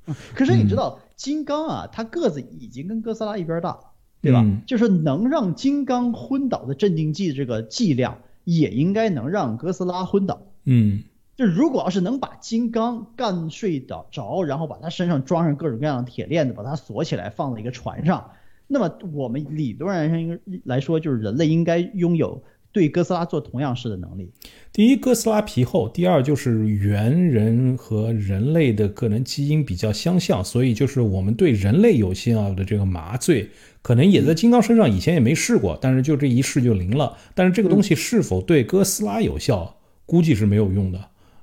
[0.33, 3.77] 可是你知道，金刚啊，他个子已经跟哥斯拉一边大，
[4.21, 4.45] 对吧？
[4.65, 10.41] 就是能让金刚昏倒的镇定剂这个剂量，也应该能让哥斯拉昏倒。
[10.65, 11.03] 嗯。
[11.39, 18.31] 就如果要是能把金刚干睡着着，然后把他身上装上各种各样的铁链子，把他锁起来放在一个船上，
[18.67, 24.29] 那么我们理论上应该来说，就是人类应该拥有对哥斯拉做同样式的能力。
[24.73, 33.49] 第一，哥斯拉皮厚；第二，就是猿人和人类的可能基因比较相像，所以就是我们对人类有效的这个麻醉，
[33.81, 37.15] 可能也在金刚身上以前也没试过，但是就这一试就灵了。
[37.33, 40.99] 但是这个东西是否对哥斯拉有效，估计是没有用的。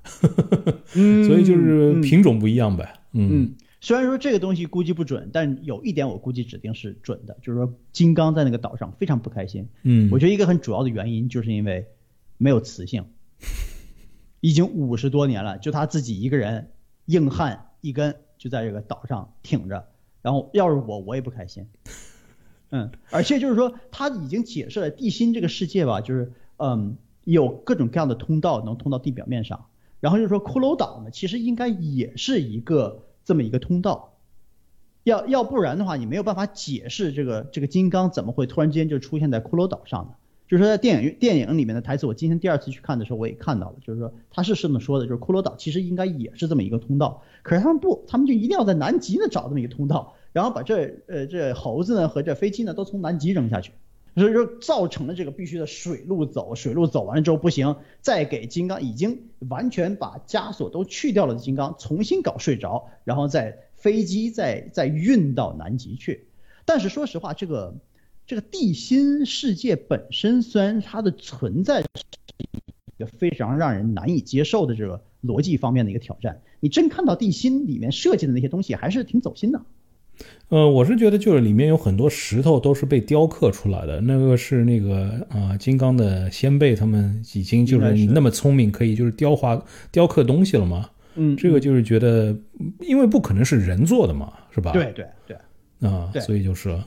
[1.26, 2.94] 所以就是品种不一样呗。
[3.12, 9.68] 嗯，虽然说这个东西估计不准，但有一点我估计指定是准的，就是说金刚在那个岛上非常不开心。
[9.82, 11.86] 嗯，我觉得一个很主要的原因就是因为
[12.36, 13.04] 没有雌性，
[14.40, 16.70] 已经五十多年了，就他自己一个人
[17.06, 19.86] 硬汉一根就在这个岛上挺着。
[20.22, 21.66] 然后要是我，我也不开心。
[22.70, 29.66] 嗯，而且就是说他已经解释了地心这个世界吧，就是嗯有各种各样的通道能通到地表面上。
[30.06, 34.12] 然后就说，骷髅岛呢，其实应该也是一个这么一个通道，
[35.02, 40.14] 要要不然的话，你没有办法解释这个这个金刚怎么会突然间就出现在骷髅岛上的。
[40.46, 53.72] 就是说，在电影电影里面的台词，我今天第二次去看的时候，我也看到了，就是说他是这么说的，就是骷髅岛其实应该也是这么一个通道，可是他们不，他们就一定要在南极呢找这么一个通道，然后把这呃这猴子呢和这飞机呢都从南极扔下去。
[54.16, 66.26] 所以说造成了这个必须的水路走，水路走完了之后不行，再给金刚已经完全把枷锁都去掉了的金刚重新搞睡着，然后再飞机再再运到南极去。
[66.64, 67.76] 但是说实话，这个
[68.26, 71.86] 这个地心世界本身虽然它的存在是
[72.96, 79.60] 一个非常让人难以接受的这个逻辑方面的一个挑战，你真看到地心里面设计的那些东西还是挺走心的。
[80.48, 90.88] 呃，我是觉得就是里面有很多石头都是被雕刻出来的，那个是那个啊，金刚的先辈他们已经就是你那么聪明，可以就是雕花雕刻东西了吗？
[91.16, 92.36] 嗯，这个就是觉得，
[92.80, 94.70] 因为不可能是人做的嘛，是吧？
[94.72, 95.36] 对对对，
[95.88, 96.78] 啊，所以就是。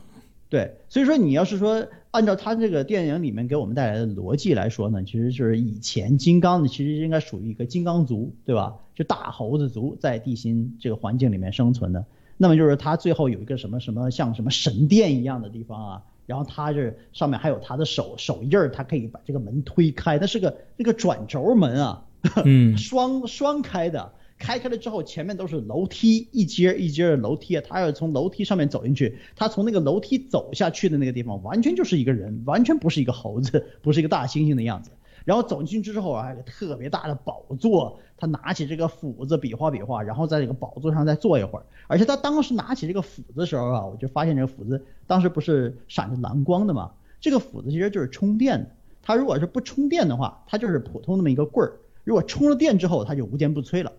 [0.47, 8.73] 对，所以说你要是说按照他这个电影里面给我们带来的逻辑来说呢，其实就是以前金刚呢，其实应该属于一个金刚族，对吧？
[8.95, 12.03] 就大猴子族在地心这个环境里面生存的。
[12.41, 22.05] 那么就是他最后有一个什么什么像什么神殿一样的地方啊，然后他这上面还有他的手手印儿，他可以把这个门推开，那是个那个转轴门啊，
[22.45, 34.91] 嗯，双双开的，开开了之后前面都是楼梯，一阶一阶的楼梯啊，他要从楼梯上面走进去，他从那个楼梯走下去的那个地方，完全就是一个人，完全不是一个猴子，不是一个大猩猩的样子。
[35.29, 41.65] 然后走进去之后啊，有个特别大的宝座，他拿起这个斧子比划比划，然后在这个宝座上再坐一会儿。
[41.85, 46.89] 而且他当时拿起这个斧子的时候啊，我就发现这个斧子当时不是闪着蓝光的嘛？
[47.21, 48.71] 这个斧子其实就是充电的。
[49.03, 53.91] 它如果是不充电的话，它就是普通那么一个棍儿；如果充了电之后，它就无坚不摧了。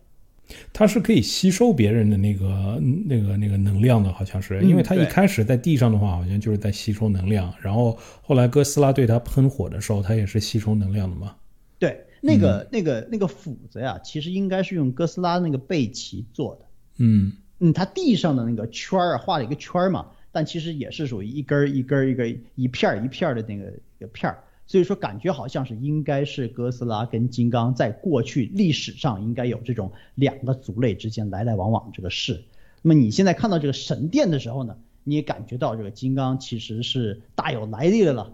[0.72, 11.34] 它是可以吸收别人的那个那个那个能量的，好像是，因为它一开始在地上的话，好像就是在吸收能量，然后后来哥斯拉对它喷火的时候，它也是吸收能量的嘛。
[11.78, 16.66] 对，那个那个那个斧子呀，其实应该是用哥斯拉那个背鳍做的。
[16.98, 24.38] 嗯嗯，它地上的那个圈儿画了一个圈儿嘛，但其实也是属于一根儿一根儿一根一片儿一片儿的那个一个片儿。
[24.70, 32.40] 所以说，感觉好像是应该是哥斯拉跟金刚在过去历史上应该有这种两个族类之间来来往往这个事。
[32.80, 38.32] 那么你现在看到这个神殿的时候呢，你也感觉到这个金刚其实是大有来历的了。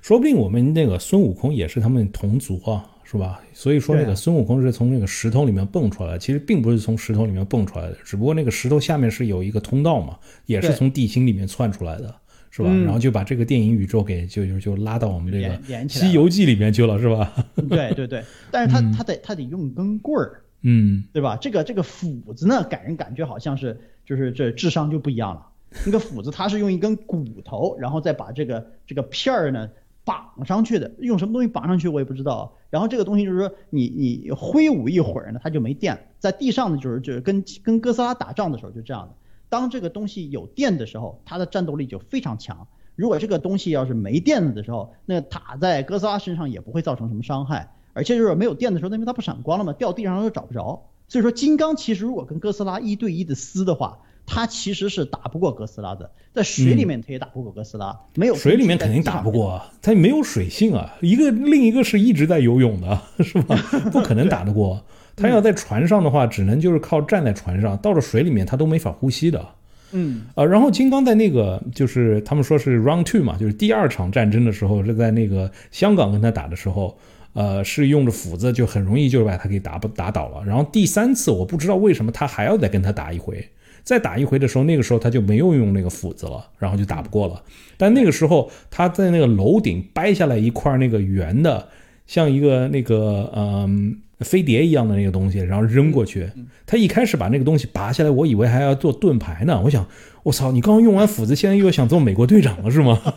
[0.00, 3.42] 说不定我们那个孙悟空也是他们同族啊，是吧？
[3.52, 10.16] 所以说那个孙悟空是从那个石头里面蹦出来的，其实并不是从石头里面蹦出来的，只不过那个石头下面是有一个通道嘛，
[10.46, 12.14] 也是从地心里面窜出来的。
[12.58, 12.70] 是吧？
[12.84, 15.56] 然后就把这个电影宇宙给就就就拉到我们这个
[15.88, 17.32] 《西游记》里面去了，是吧？
[17.70, 21.36] 对对对，但是他他得他得用根棍儿，嗯，对吧？
[21.40, 25.46] 这个这个斧子呢，给人感觉好像是就是这智商就不一样了。
[25.86, 29.68] 那个斧子它是用一根骨头，然后再把这个这个片儿呢
[30.04, 32.52] 绑上去的，用什么东西绑上去我也不知道。
[32.70, 39.14] 然后这个东西就是说你你挥舞一会儿呢，它就没电，在地上呢就是就是跟跟哥斯拉打仗的时候就这样的。
[39.48, 42.66] 当这个东西有电的时候，它的战斗力就非常强。
[42.96, 47.72] 如果这个东西要是没电了的时候，那塔在哥斯拉身上也不会造成什么伤害。
[47.94, 50.90] 而且就是没有电的时候，因为它不闪光了嘛，掉地上都找不着。
[51.08, 56.12] 所以说，金刚其实如果跟哥斯拉一对一的撕的话，它其实是打不过哥斯拉的。
[56.32, 60.94] 在水里面它也打不过哥斯拉，没有水里面肯定打不过，它没有水性啊。
[61.00, 63.56] 一个另一个是一直在游泳的， 是吧？
[63.90, 64.84] 不可能打得过。
[65.20, 69.44] 他要在船上的话，只能就是靠站在船上，到了水里面他都没法呼吸的。
[69.92, 76.94] 嗯，呃，然后金刚在那个就是他们说是 round two 嘛，就是第二场战争的时候，是在那个香港跟他打的时候，
[77.32, 80.44] 呃，是用着斧子，就很容易就把他给打不打倒了。
[80.44, 83.42] 然后第三次我不知道为什么他还要再跟他打一回，
[83.82, 87.42] 再打一回的时候，那个时候他就没有用那个斧子了，然后就打不过了。
[87.78, 91.66] 但那个时候他在那个楼顶掰下来一块那个圆的，
[92.06, 94.00] 像一个那个嗯。
[94.20, 96.30] 飞碟一样的那个东西，然后扔过去。
[96.66, 99.60] 他一开始把那个东西拔下来，我以为还要做盾牌呢。
[99.64, 99.86] 我想，
[100.22, 103.00] 我操，你刚刚用完斧子，现在又想做美国队长了是吗？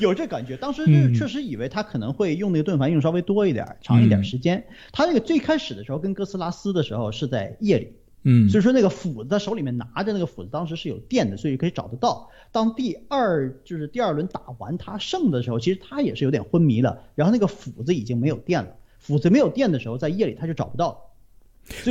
[0.00, 0.56] 有这感觉。
[0.56, 4.62] 当时是确实以为他可能会用那个盾牌用稍微多一点，长一点时间。
[4.92, 7.92] 他那个最开始的时候跟哥斯拉撕的时候是在夜里。
[8.26, 12.28] 嗯，所以说那个斧子在手里面拿着那个斧子，当时是有电的，所以可以找得到。
[12.50, 18.68] 当第二就是第二轮打完他胜的时候，其实他也是有点昏迷了，然后那个斧子已经没有电了。
[18.98, 20.98] 斧子没有电的时候，在夜里他就找不到。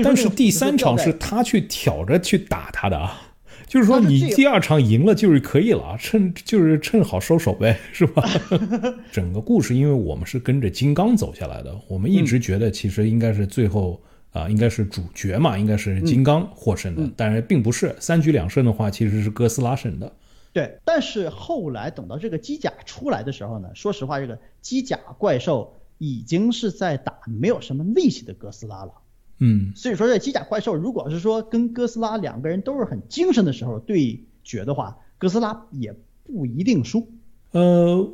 [0.04, 3.34] 但是第三场是他去挑着去打他的啊，
[3.68, 8.28] 就是说你第二场赢了就是可以了，趁就是趁好收手呗，是吧？
[9.12, 14.02] 整个故事，因为我们是跟着金刚走下来的，我们一直觉得其实应该是最后。
[14.34, 20.12] 啊，应该是主角嘛，应该是金刚获胜的，但是并不是三局两胜的话，其实是哥斯拉胜的。
[20.52, 28.92] 对，但是后来等到这个机甲出来的时候呢，说实话，这个机甲怪兽已经是在打没有什么力气的哥斯拉了。
[29.40, 37.08] 嗯，所以说这机甲怪兽如果是说跟哥斯拉两个人都是很精神的时候对决的话，哥斯拉也不一定输。
[37.52, 38.08] 呃，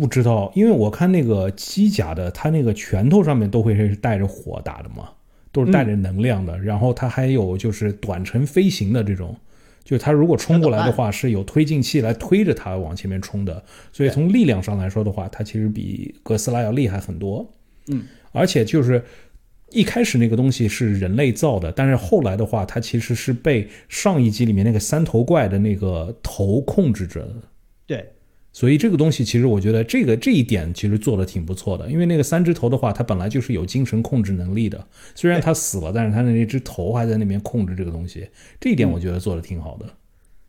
[0.00, 5.10] 不知道，因为我看那个机甲的，它那个拳头上面都会是带着火打的嘛。
[5.52, 9.36] 都是带着能量的，然后它还有就是短程飞行的这种，
[9.82, 17.50] 就它如果冲过来的话，是有推进器来推着它往前面冲的，所以从力量上来说的话，它其实比哥斯拉要厉害很多。
[17.88, 19.02] 嗯，而且就是
[19.70, 27.34] 一开始那个东西是人类造的，但是后来的话，它其实是被上一集里面那个三头怪的那个头控制着的。
[28.52, 28.58] 对。
[28.58, 34.84] 所以这个东西其实我觉得这个这一点其实做的挺不错的，因为那个三只头的话，它本来就是有精神控制能力的，
[35.14, 39.86] 虽然它死了，但是它的那只头还在那边控制这个东西，这一点我觉得做的挺好的。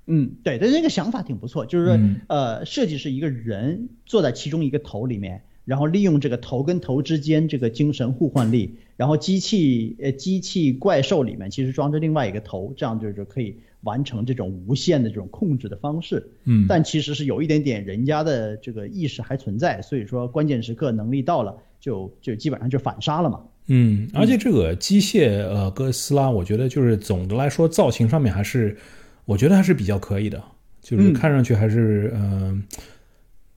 [0.07, 13.58] 嗯，对，的那个想法挺不错，就是说，呃，设计是一个人坐在其中一个头里面，然后利用这个头跟头之间这个精神互换力，然后机器呃机器怪兽里面其实装着另外一个头，这样就就可以。
[13.84, 23.40] 完成这种无限的这种控制的方式，嗯，但其实是有一点点人家的这个意识还存在，所以说关键时刻能力到了，就就基本上就反杀了嘛。
[23.67, 28.75] 嗯，而且这个机械呃哥斯拉，我觉得就是总的来说造型上面还是，
[29.23, 30.44] 我觉得还是比较可以的，
[30.82, 32.62] 就是看上去还是嗯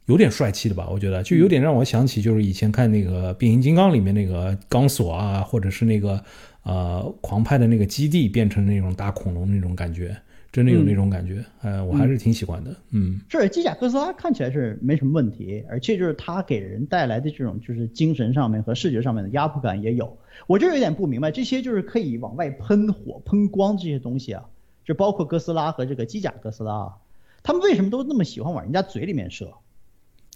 [0.06, 6.22] 有点帅气的吧，我觉得就有点让我想起就是以前看那个变形金刚里面那个钢索啊，或者是那个。
[6.64, 10.16] 呃，狂派的那个基地变成那种大恐龙那种感觉，
[10.52, 13.20] 真的有那种感觉，呃，我还是挺喜欢的，嗯。
[13.28, 20.16] 是机甲哥斯拉看起来是没什么问题，而且就是它给人带来的这种就是精神上面和视觉上面的压迫感也有。
[20.46, 24.44] 我这有点不明白，这些就是可以往外喷火、喷光这些东西啊，
[24.84, 26.96] 就包括哥斯拉和这个机甲哥斯拉啊，
[27.42, 29.52] 他们为什么都那么喜欢往人家嘴里面射？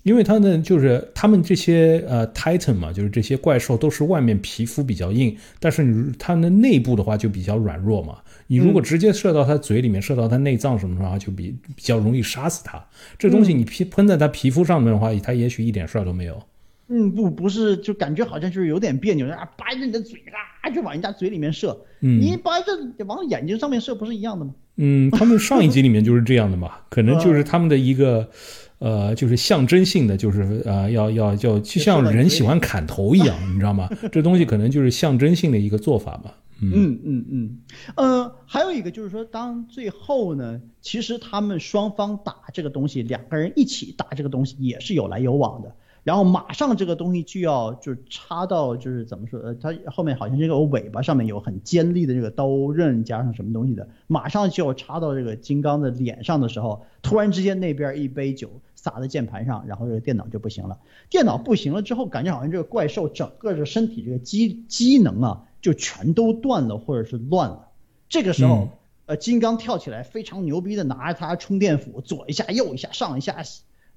[0.02, 8.18] 因为他呢，就是他们这些呃，Titan 嘛，就是这些怪兽都是外面皮肤比较硬，但是你它们的内部的话就比较软弱嘛。
[8.46, 12.80] 你如果直接射到它嘴里面，射到它内脏什么的话，就比比较容易杀死它。
[13.18, 16.40] 这东西你皮喷在它皮肤上面的话，它也许一点事儿都没有。
[16.88, 20.20] 嗯，不，不是，就感觉好像就是有点别扭啊，掰着你的嘴
[20.62, 21.76] 啊，就往人家嘴里面射。
[22.00, 24.54] 嗯，你掰着往眼睛上面射，不是一样的吗？
[24.76, 28.30] 嗯，他们上一集里面就是这样的嘛， 可能就是他们的一个。
[28.78, 33.88] 呃，就是象征性的，就是呃，要要要，就像人喜欢砍头一样，你知道吗？
[34.12, 36.34] 这东西可能就是象征性的一个做法吧。
[36.60, 37.58] 嗯嗯嗯，
[37.96, 45.74] 呃，还有一个就是说，当最后呢，其实他们双方打这个东西，两个人一起打这个东西也是有来有往的。
[46.02, 58.48] 然后马上这个东西就要就插到就是怎么说呃，它后面好像这个尾巴上面有很尖利的这个刀刃加上什么东西的，马上就要插到这个金刚的脸上的时候，突然之间那边一杯酒
[58.86, 60.78] 洒在键盘上，然后这个电脑就不行了。
[61.10, 67.70] 电脑不行了之后，感觉好像这个怪兽整个这身体这个机机能啊就全都断了或者是乱了。
[68.08, 68.68] 这个时候，
[69.06, 73.42] 呃，金刚跳起来非常牛逼的拿着它充电斧，左一下右一下上一下。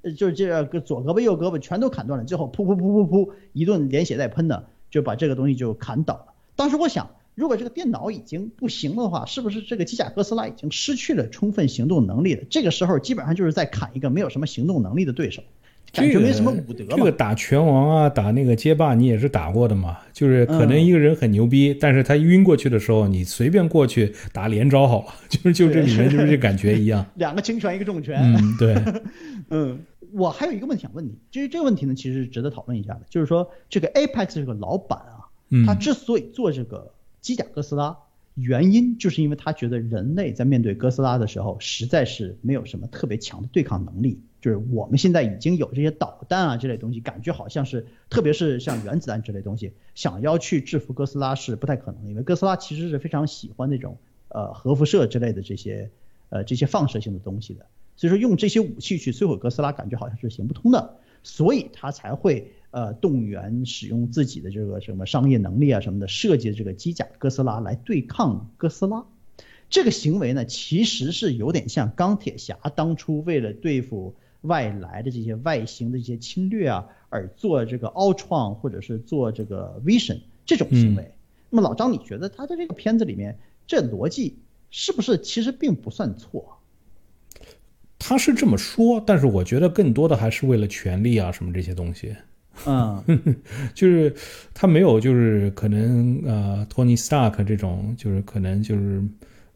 [0.02, 6.34] 呃，就是这个左胳膊右胳膊全都砍断了，最后噗噗噗噗噗一顿连血带喷的，就把这个东西就砍倒了。
[6.56, 12.44] 当时我想，如果这个电脑已经不行的话，是不是这个机甲哥斯拉已经失去了充分行动能力了？
[12.50, 15.42] 这个时候基本上就是在砍一个没有什么行动能力的对手。
[15.94, 19.98] 感觉没什么武德这个打拳王啊，打那个街霸，你也是打过的嘛？
[20.12, 27.04] 就是可能一个人很牛逼，但是他晕过去的时候，你随便过去打连招好了， 就是就这里面就是这感觉一样。
[27.16, 28.22] 两个轻拳，一个重拳。
[28.22, 28.76] 嗯，对。
[29.50, 29.80] 嗯，
[30.12, 33.02] 我还有一个问题想问你，就是这个问题呢，其实是值得讨论一下的。
[33.10, 35.26] 就是说，这个 Apex 这个老板啊，
[35.66, 37.98] 他之所以做这个机甲哥斯拉，
[38.36, 44.22] 原因就是因为他觉得人类在面对哥斯拉的时候，实在是没有什么特别强的对抗能力。
[44.42, 53.98] 就是我们现在已经有这些导弹啊这类东西，感觉好像是，特别是像原子弹这类东西，想要去制服哥斯拉是不太可能，因为哥斯拉其实是非常喜欢那种
[54.30, 55.92] 呃核辐射之类的这些
[56.30, 57.66] 呃这些放射性的东西的，
[57.98, 69.06] 所以说用这些武器去摧毁哥斯拉，感觉好像是行不通的，所以他才会呃动员使用自己的这个什么商业能力啊什么的，设计这个机甲哥斯拉来对抗哥斯拉。
[69.70, 74.16] 这个行为呢，其实是有点像钢铁侠当初为了对付。
[74.44, 81.12] 外来的这些外星的一些侵略啊，而做这个奥创或者是做这个 Vision 这种行为，
[81.50, 84.38] 那么老张，你觉得他在这个片子里面这逻辑
[84.72, 86.58] 是不是其实并不算错？
[87.98, 92.16] 他是这么说，但是我觉得更多的还是为了权力啊什么这些东西。
[92.66, 93.04] 嗯，
[93.74, 94.14] 就是
[94.54, 99.04] 他没有就是可能呃托尼斯塔克这种就是可能就是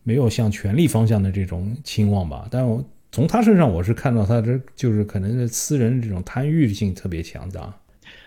[0.03, 2.83] 没有向权力方向的这种期望吧，但我。
[3.15, 7.71] 从他身上，我是看到他这就是可能是私人这种贪欲性特别强大。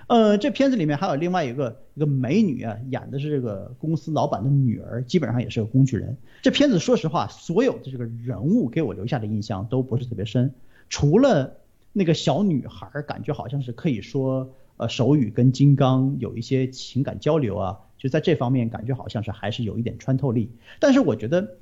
[0.07, 6.17] 呃，这片子里面还有另外一个一个美女啊，演的是这个公司老板的女儿，基本上也是个工具人。
[6.41, 10.55] 这片子说实话，所有的这个人物给我留下的印象都不是特别深，
[10.89, 11.57] 除了
[11.93, 20.51] 那个小女孩，感觉好像是可以说呃手语跟金刚有一些情感交流啊，就在这方面感觉好像是还是有一点穿透力。
[20.81, 21.57] 但是我觉得。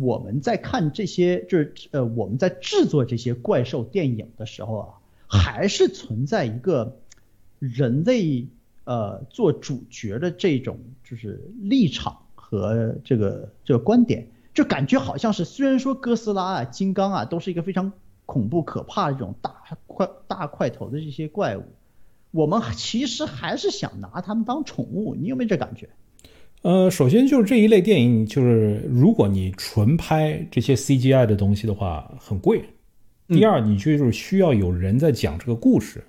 [0.00, 4.88] 我们在看这些，就是呃，我们在制作这些怪兽电影的时候啊，
[5.26, 6.96] 还是存在一个
[7.58, 8.46] 人类
[8.84, 17.92] 呃做主角的这种就是立场和这个这个观点，就感觉好像是虽然说哥斯拉啊、金刚啊都是一个非常
[18.24, 19.54] 恐怖可怕的这种大
[19.86, 21.64] 块大块头的这些怪物，
[22.34, 25.88] 我们其实还是想拿他们当宠物，你有没有这感觉？
[26.62, 32.64] 呃，首先就是这一类电影，就是如果你纯拍这些 CGI 的东西的话，很贵。
[33.28, 36.02] 第二，你就是需要有人在讲这个故事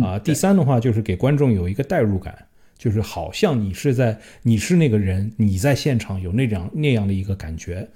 [0.00, 0.18] 啊。
[0.18, 2.34] 第三的话，就是给观众有一个代入感，
[2.78, 7.86] 就是好像你是在，你是那个人，你在现场有那样那样的一个感觉，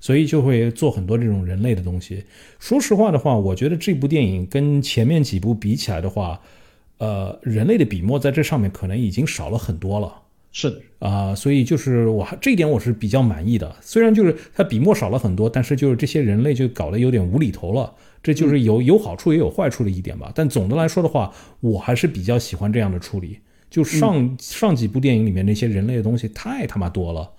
[0.00, 2.24] 所以就会做很多这种人类的东西。
[2.58, 6.40] 说实话的话，我觉得这部电影跟前面几部比起来的话，
[6.98, 10.22] 呃，人类的笔墨在这上面可能已经少了很多了。
[10.50, 13.76] 是的啊，所以就是我这一点我是比较满意的。
[13.80, 17.92] 虽然就是它笔墨少了很多，但是就是这些人类就搞得有点无厘头了。
[18.22, 20.32] 这就是有有好处也有坏处的一点吧。
[20.34, 23.38] 但总的来说的话，我还是比较喜欢这样的处理。
[23.70, 27.30] 就上上几部电影里面那些人类的东西太他妈多了。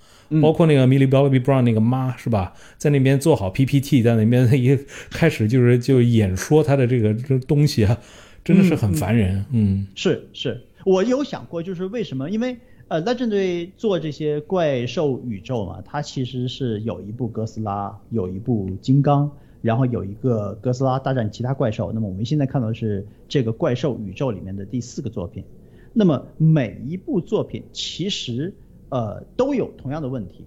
[0.44, 4.78] 包括那个 Millie Bobby Brown 那个妈是吧，在那边做好 PPT，在那边一
[5.10, 7.98] 开始就是就演说他的这个这东西啊，
[8.44, 9.46] 真的是很烦人。
[9.52, 12.30] 嗯，是是，我有想过就是为什么？
[12.30, 19.32] 因为呃，Legend 做这些怪兽宇宙嘛，它其实是有一部哥斯拉，有一部金刚，
[19.62, 21.92] 然后有一个哥斯拉大战其他怪兽。
[21.92, 25.44] 那么我们现在看到的是这个怪兽宇宙里面的第四个作品。
[25.94, 28.54] 那么每一部作品其实。
[28.92, 30.44] 呃，都有同样的问题，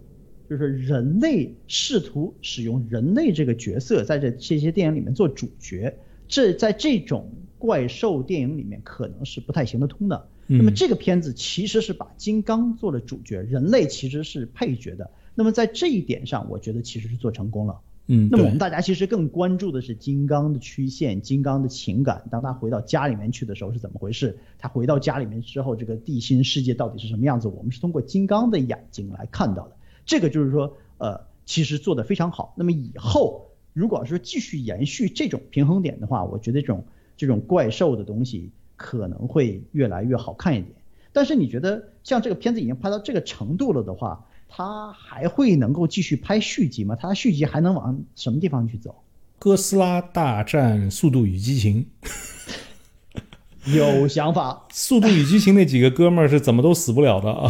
[0.50, 7.30] 就是人类试图使用人类这个角色在这这些电影里面做主角，这在这种
[7.62, 10.26] 怪兽电影里面可能是不太行得通的。
[10.48, 15.08] 那么这个片子其实是把金刚做了主角，人类其实是配角的。
[15.36, 17.78] 那么在这一点上，我觉得其实是做成功了。
[18.08, 22.24] 嗯，那么我们大家其实更关注的是金刚的曲线，金刚的情感。
[22.32, 24.36] 当他回到家里面去的时候是怎么回事？
[24.58, 27.46] 他回到家里面之后，这个地心世界到底是什么样子？
[27.46, 29.76] 我们是通过金刚的眼睛来看到的。
[30.04, 32.52] 这个就是说，呃，其实做得非常好。
[32.56, 36.84] 那么以后如果说继续延续这种平衡点的话，我觉得这种
[37.16, 40.74] 这种怪兽的东西可能会越来越好看一点。
[41.12, 44.24] 但是你觉得像这个片子已经拍到这个程度了的话？
[44.54, 46.94] 它还会能够继续拍续集吗？
[46.94, 48.94] 他续集还能往什么地方去走？
[49.38, 51.86] 哥斯拉大战速度与激情。
[53.76, 57.48] 有想法，《速度与激情》那几个哥们儿是怎么都死不了的啊，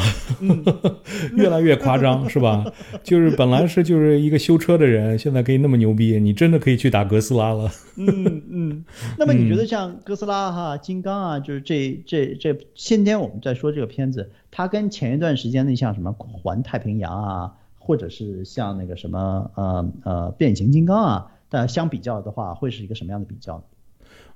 [1.37, 2.65] 越来越夸张是吧？
[3.03, 7.71] 就是本来是就是一个修车的人，现在可以那么牛逼，你真的可以去打哥斯拉了。
[7.97, 8.85] 嗯嗯。
[9.19, 23.65] 那么你觉得像哥斯拉哈、金刚啊，就是这这这，先天我们在说这个片子，它跟前一段时间的像什么《环太平洋》啊，或者是像那个什么呃呃变形金刚啊，但相比较的话，会是一个什么样的比较呢？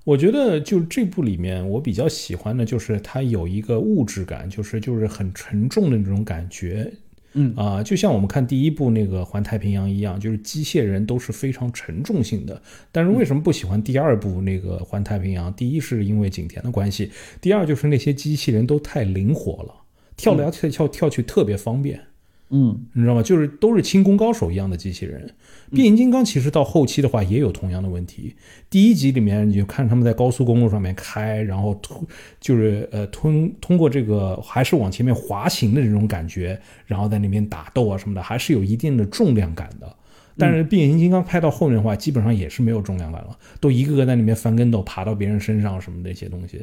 [0.07, 6.89] 我觉得就这部里面，我比较喜欢的就是它有一个物质感，就是就是很沉重的那种感觉，
[7.33, 12.63] 嗯啊，就像我们看第一部那个环太平洋一样，就是机械人都是非常沉重性的。
[12.93, 15.53] 但是为什么不喜欢第二部那个环太平洋？
[15.53, 19.75] 第一是因为景甜的关系，第二就是那些机器人都太灵活了，
[20.17, 21.99] 跳来跳跳跳去特别方便。
[21.99, 22.05] 嗯，
[22.49, 23.23] 你知道吗？
[23.23, 25.29] 就是都是轻功高手一样的机器人。
[25.73, 28.37] 变形金刚其实到后期的话也有同样的问题。
[28.71, 32.07] 第一集里面你就看他们在高速公路上面开，然后突
[32.41, 39.97] 就是呃通通过这个还是往前面滑行的这种感觉，然后在那边打斗啊什么的，还是有一定的重量感的。
[40.39, 46.63] 但是变形金刚拍到后面的话，基本上也是没有重量感了，都一个个在里面翻跟斗，爬到别人身上什么那些东西，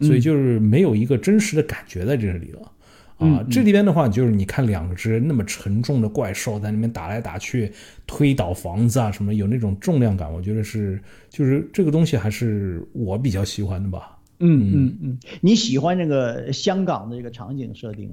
[0.00, 2.72] 所以就是没有一个真实的感觉在这里了。
[3.22, 7.72] 啊，这里边的话，就是你看两只那么沉重的怪兽在那边打来打去，
[8.06, 11.00] 推倒房子啊什么，有那种重量感，我觉得是，
[11.30, 14.18] 就是这个东西还是我比较喜欢的吧。
[14.40, 18.10] 嗯嗯嗯，你喜欢这个香港的这个场景设定？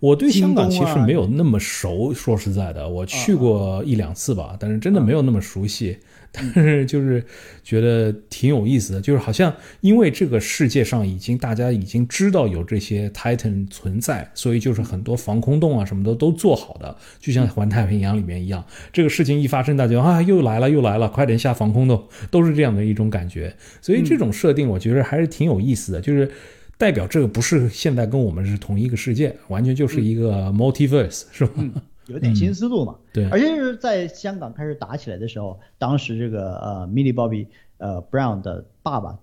[0.00, 5.96] 我对香港其实没有那么熟，说实在的，我去过一两次吧，但是真的没有那么熟悉。
[6.32, 7.24] 但是就是
[7.64, 18.64] 觉得挺有意思的，就是好像因为这个世界上已经大家已经知道有这些 Titan 存在，所以就是很多防空洞啊什么的都做好的，就像环太平洋里面一样。
[18.92, 23.54] 这个事情一发生，大家啊又来了又来了，快点下防空洞，都是这样的一种感觉。
[23.82, 26.30] 所以这种设定我觉得还是挺有意思的，就是
[26.78, 31.64] 代表这个不是现在跟我们是同一个世界，完全就是一个 multiverse，是吧？
[32.10, 37.46] 有点新思路嘛，对，而且是在香港开始打起来的时候，当时这个呃，Millie Bobby
[37.78, 39.18] 呃 Brown 的爸爸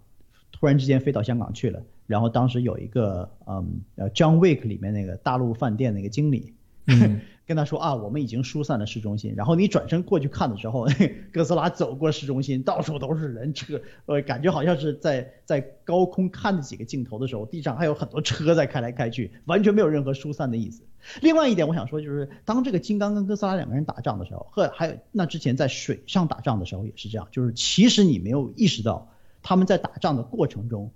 [0.52, 6.54] 突然之间飞到香港去了，然后当时有一个嗯呃 John Wick 里面那个大陆饭店那个经理。
[7.48, 9.34] 跟他说啊，我们已经疏散了市中心。
[9.38, 10.86] 然后你转身过去看的时候，
[11.32, 20.84] 哥斯拉走过市中心，到处都是人车，呃，感觉好像是在在高空看的几个镜头的时候，地上还有很多车在开来开去，完全没有任何疏散的意思。
[21.22, 29.10] 另外一点，我想说就是，当这个金刚跟哥斯拉两个人打仗的时候，和还有那之前在水上打仗的时候也是这样，就是其实你没有意识到
[29.42, 30.92] 他们在打仗的过程中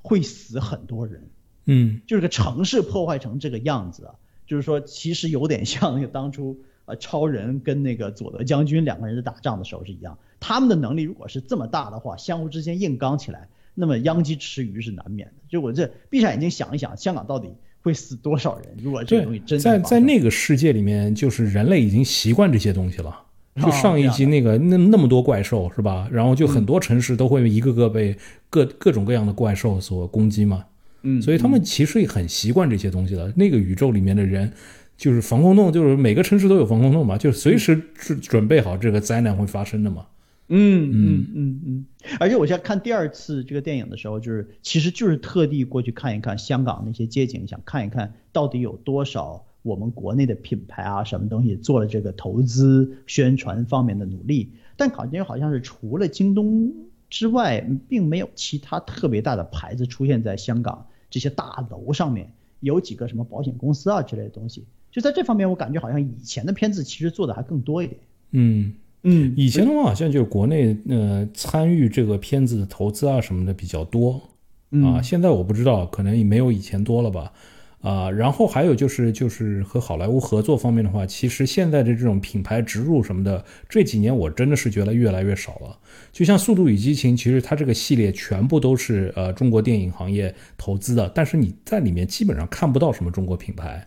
[0.00, 1.28] 会死很多人，
[1.66, 4.14] 嗯，就是个城市破坏成这个样子啊。
[4.50, 10.18] 就是说，其实有点像那个当初呃超人跟那个佐德将军两个人在打仗的时候是一样。
[10.40, 13.46] 他们的能力如果是这么大的话，相互之间硬刚起来，
[13.76, 15.34] 那么殃及池鱼是难免的。
[15.48, 17.48] 就我这闭上眼睛想一想，香港到底
[17.80, 18.66] 会死多少人？
[18.82, 23.22] 如果这个东西真在在那个世界里面，就是人类已经习惯这些东西了。
[23.54, 26.08] 就上一集那个那那么多怪兽是吧？
[26.10, 28.16] 然后就很多城市都会一个个被
[28.48, 30.64] 各各种各样的怪兽所攻击嘛。
[31.02, 33.32] 嗯，所以他们其实也很习惯这些东西了。
[33.36, 34.52] 那个宇宙里面的人，
[34.96, 40.06] 就是防空洞，就是每个城市都有防空洞嘛，就随时准准备好这个灾难会发生的嘛。
[40.52, 41.86] 嗯嗯嗯嗯，
[42.18, 54.50] 而且我现在看第二次这个电影的时候，就是其实就是特地过去看一看香港那些街景，想看一看到底有多少我们国内的品牌啊，什么东西做了这个投资宣传方面的努力。
[54.76, 56.72] 但感觉好像是除了京东
[57.10, 64.64] 之外，并没有其他特别大的牌子出现在香港这些大楼上面，有几个什么保险公司啊之类的东西。
[64.90, 68.00] 就在这方面，我感觉好像以前的片子其实做的还更多一点。
[68.30, 68.72] 嗯。
[69.02, 74.20] 嗯，以前的话好像就是国内呃参与这个片子的投资啊什么的比较多，
[74.84, 77.32] 啊，现在我不知道，可能也没有以前多了吧，
[77.80, 85.78] 啊，然后还有就是就是和好莱坞合作方面的话，其实现在的这种品牌植入什么的，这几年我真的是觉得越来越少了。
[86.12, 93.86] 就像《速度与激情》，其实它这个系列全部都是呃中国电影行业投资的，但是你在里面基本上看不到什么中国品牌。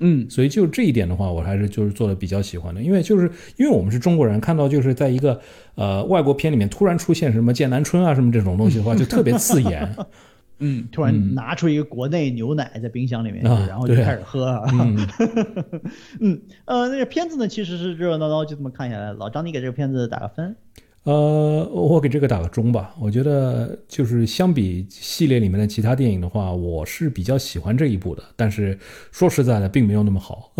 [0.00, 5.40] 嗯，所以就这一点的话，我还是就是做的比较喜欢的，因为就是因为我们是中国人，看到就是在一个
[5.74, 9.96] 呃外国片里面突然出现什么剑南春啊什么这种东西的话，就特别刺眼。
[10.60, 14.62] 嗯，突然拿出一个国内牛奶在冰箱里面，然后就开始喝啊。
[16.20, 19.12] 嗯，呃，那个片子呢，其实是热热闹闹就这么看下来。
[19.12, 20.56] 老张，你给这个片子打个分。
[21.04, 22.94] 呃，我给这个打个中吧。
[23.00, 28.22] 我觉得就是相比系列里面的其他电影的话，我是比较喜欢这一部的。
[28.36, 28.78] 但是
[29.10, 30.52] 说实在的，并没有那么好，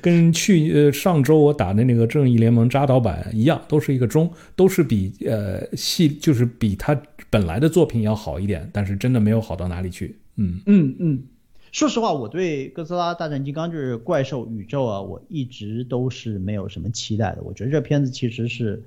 [0.00, 6.94] 跟去呃上周我打的那个《正义联盟》扎导版一样，都是一个中，都是比呃系就是比他
[7.30, 10.18] 本来的作品要好一点，但是真的没有好到哪里去。
[10.36, 11.22] 嗯嗯嗯，
[11.72, 17.42] 说实话，我对哥斯拉大战金刚就是怪兽宇宙啊，我一直都是没有什么期待的。
[17.42, 18.82] 我觉得这片子其实是。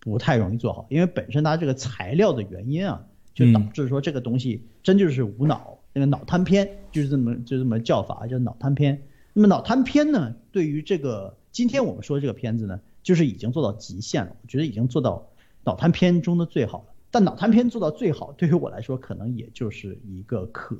[0.00, 9.02] 不太容易做好，因为本身它这个材料的原因啊，就导致说这个东西真就是无脑，那个脑瘫片就是这么就这么叫法，叫脑瘫片。
[9.32, 15.26] 那么脑瘫片呢，对于这个今天我们说这个片子呢，就是已经做到极限了，我觉得已经做到
[15.64, 16.94] 脑瘫片中的最好了。
[17.10, 20.76] 但脑瘫片做到最好，对于我来说可能也就是一个可，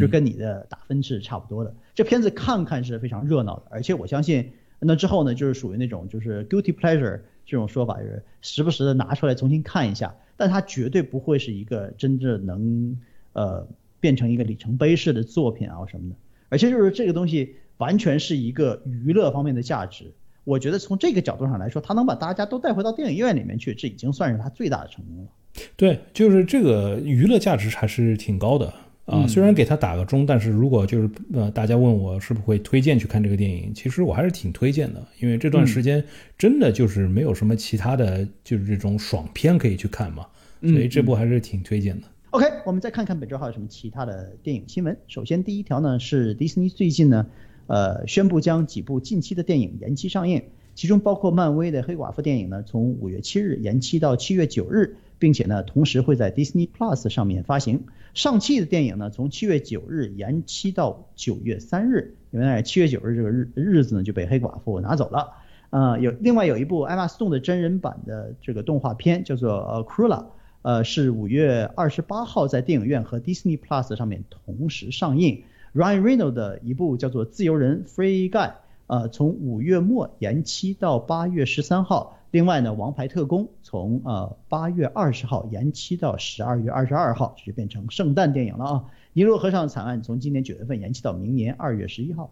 [0.00, 1.74] 就跟你的打分是差不多的。
[1.94, 7.20] 这片子看看是非常热闹的，而且我相信那之后呢，就是属于那种就是 guilty pleasure。
[7.48, 12.96] 这种说法就是时不时的拿出来重新看一下，但它绝对不会是一个真正能
[13.34, 13.64] 呃
[14.00, 16.16] 变成一个里程碑式的作品啊什么的。
[16.48, 20.12] 而且就是这个东西完全是一个娱乐方面的价值，
[20.42, 25.30] 我觉得从这个角度上来说，它能把大家都带回到电影院里面去，这已经算是它最大的成功了。
[25.76, 28.72] 对，就是这个娱乐价值还是挺高的。
[29.06, 36.02] 啊，虽然给他打个中，但是如果就是呃，大家问我是不是会推荐去看这个电影，其实我还是挺推荐的，因为这段时间
[36.36, 40.26] 真的就是没有什么其他的就是这种爽片可以去看嘛，
[40.60, 42.06] 所以这部还是挺推荐的。
[42.30, 44.96] OK，我们再看看本周还有什么其他的电影新闻。
[45.06, 47.28] 首先第一条呢是迪士尼最近呢，
[47.68, 50.42] 呃，宣布将几部近期的电影延期上映，
[50.74, 54.96] 其中包括漫威的黑寡妇电影呢，从五月七日延期到七月九日。
[55.18, 57.84] 并且呢，同时会在 Disney Plus 上面发行。
[58.14, 65.34] 上汽的电影呢，从七月九日延期到九月三日，因为七月九日这个日日子呢就被黑寡妇拿走了。
[65.70, 70.26] 呃，有另外有一部艾玛斯顿的真人版的这个动画片叫做呃 c r u e l a
[70.62, 75.42] 呃是五月二十八号在电影院和 Disney Plus 上面同时上映。
[75.74, 78.52] Ryan Reynolds 的一部叫做自由人 Free Guy，
[78.86, 82.18] 呃从五月末延期到八月十三号。
[82.30, 88.72] 另外呢，《王牌特工》从呃八月二十号延期到十二月二十二号，就变成圣诞电影了啊。
[89.12, 92.30] 《尼罗河上的惨案》从今年九月份延期到明年二月十一号。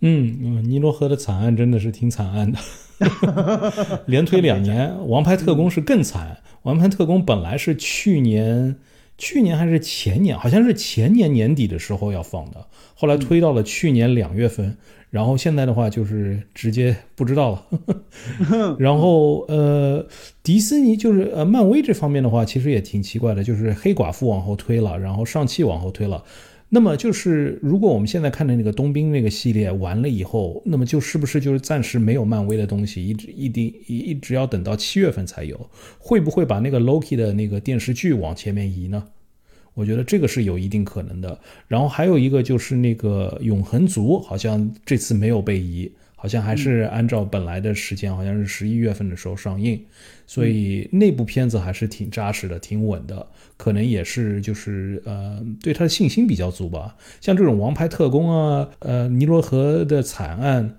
[0.00, 2.58] 嗯嗯，尼罗河的惨案真的是挺惨案的，
[4.06, 4.90] 连推两年。
[5.04, 8.76] 《王牌特工》是更惨，《王牌特工》本来是去年。
[9.22, 14.74] 去年还是前年，好像是前年年底的时候要放的，后来推到了去年两月份，
[15.10, 18.76] 然后现在的话就是直接不知道了。
[18.78, 20.06] 然后呃，
[20.42, 26.22] 迪士尼就是呃，漫威这方面的话，其实也挺奇怪的，就是黑寡妇往后推了，然后上汽往后推了。
[26.72, 35.68] 那么就是如果我们现在看的那个冬兵那个系列完了以后，那么就是不是就是暂时没有漫威的东西，一直一定一一直要等到七月份才有？
[35.98, 39.02] 会不会把那个 Loki 的那个电视剧往前面移呢？
[39.74, 41.38] 我觉得这个是有一定可能的。
[41.68, 49.80] 然后还有一个就是那个永恒族，好像这次没有被移，好像还是按照本来的时间，好像是十一月份的时候上映。
[50.26, 56.96] 所以那部片子还是挺扎实的，挺稳的，可能也是就是呃对他的信心比较足吧。
[57.20, 60.78] 像这种王牌特工啊，呃尼罗河的惨案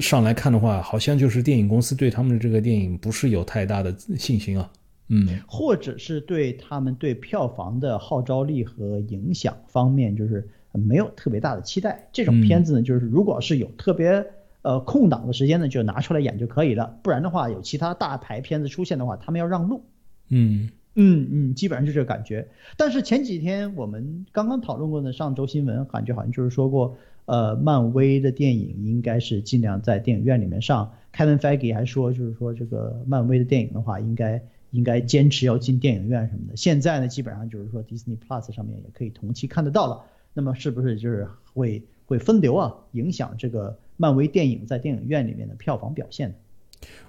[0.00, 4.68] 上来看的话，好像就是电影公司对他们的这个电影不是有太大的信心啊。
[5.14, 12.08] 嗯，或者是对他们对票房的号召力和影响方面，就是没有特别大的期待。
[12.12, 14.24] 这种片子呢，就是如果是有特别
[14.62, 19.84] 呃空档的时间呢就拿出来演就可以了，不然的话有其他大牌片子出现的话，他们要让路。
[20.30, 22.48] 嗯嗯嗯，基本上就这个感觉。
[22.78, 26.96] 但是前几天我们刚刚讨论过的上周新闻，感觉好像就是说过，
[27.26, 30.90] 呃，漫威的电影应该是尽量在电影院里面上。
[31.14, 34.42] Kevin Feige 还说，就是说这个漫威的电影的话，应该
[34.72, 36.56] 应该坚持要进电影院什么的。
[36.56, 40.04] 现在呢，基本上就是说 Disney Plus 上面也可以同期看得到了。
[40.34, 46.34] 那么是不是就是会会分流啊，影响这个漫威电影在电影院里面的票房表现呢？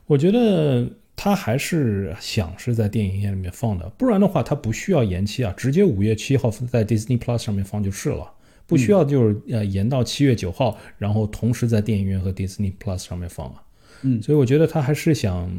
[0.05, 8.29] 我觉得他还是想是在电影院里面放的，不然的话他不需要延期啊，直接五月七号在 Disney Plus 上面放就是了，
[8.67, 13.63] 不需要就是呃延到七月九号，然后同时在电影院和 Disney Plus 上面放啊。
[14.03, 15.49] 嗯所以我觉得他还是想，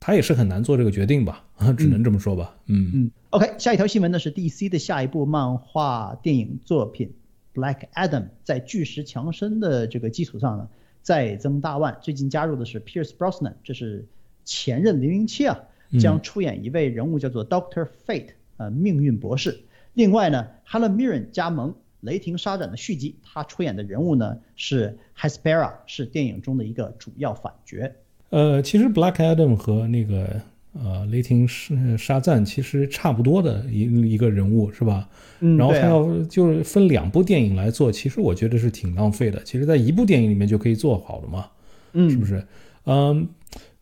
[0.00, 2.56] 他也是很难做这个决定吧，啊，只能这么说吧。
[2.66, 7.12] 嗯嗯，OK，下一条新闻呢是 DC 的下一部漫画电影作品
[7.60, 10.68] 《Black Adam》在巨石强森的这个基础上呢
[11.02, 14.06] 再增大腕，最近加入的是 Pierce Brosnan，这是
[14.44, 15.58] 前任零零七啊，
[16.00, 19.60] 将出演一位人物叫做 Doctor Fate，呃，命运博士。
[19.94, 21.70] 另外呢，Helen Mirren 加盟
[22.00, 27.90] 《雷霆沙展》的续集，他出演的人物呢是 Hespera，是电影中的一个主要反角。
[28.30, 30.40] 呃，其实 Black Adam 和那个
[30.72, 35.08] 呃雷霆沙沙赞其实差不多的一一个人物是吧？
[35.40, 39.42] 然后他要就是分两部电影来做，其实我觉得是挺浪费的。
[39.42, 41.46] 其实，在一部电影里面就可以做好了嘛，
[41.92, 42.46] 嗯，是不是？
[42.84, 43.28] 嗯，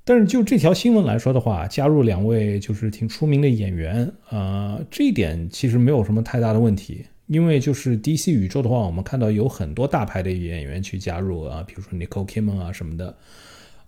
[0.04, 7.04] 但是就这条新闻来说的话，加入两位就是挺出名的演员，呃，这一点其实没有什么太大的问题。
[7.28, 13.16] 因为就是 DC 宇宙的话，我们看到有很多大牌的演员去加入啊，比如说 Nicole Kidman 啊什么的。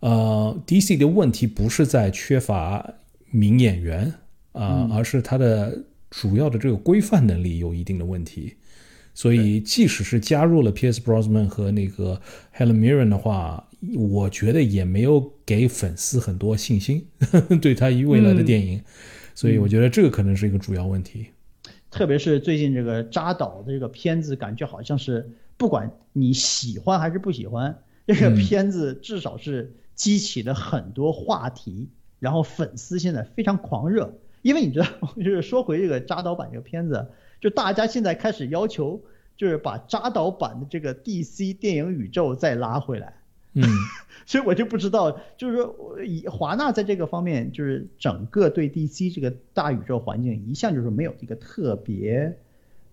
[0.01, 2.95] 呃，DC 的问题不是在缺乏
[3.31, 4.15] 名演员
[4.53, 8.55] 啊、而是它的主要的这个规范能力有一定的问题。
[9.13, 12.21] 所以，即使是加入了 Pierce Brosnan 和那个
[12.57, 17.07] Helen Mirren 的话，我觉得也没有给粉丝很多信心
[17.61, 18.83] 对他未来的电影。
[19.35, 21.27] 所以，我觉得这个可能是一个主要问题。
[21.91, 27.77] 特别是最近这个扎导的这个片子，感觉好像是不管你喜欢还是不喜欢，
[28.07, 31.89] 这个片子至少是激起了很多话题，
[32.19, 34.15] 然后粉丝现在非常狂热。
[34.43, 34.87] 因为你知道，
[35.17, 37.09] 就是说回这个扎导版这个片子，
[37.41, 39.03] 就大家现在开始要求，
[39.37, 43.20] 就是把扎导版的这个 DC 电影宇宙再拉回来。
[43.55, 43.63] 嗯，
[44.27, 52.37] 所以我就不知道，就是说，以华纳在这个方面，就是整个对 DC 这个大宇宙环境，一向就是没有一个特别、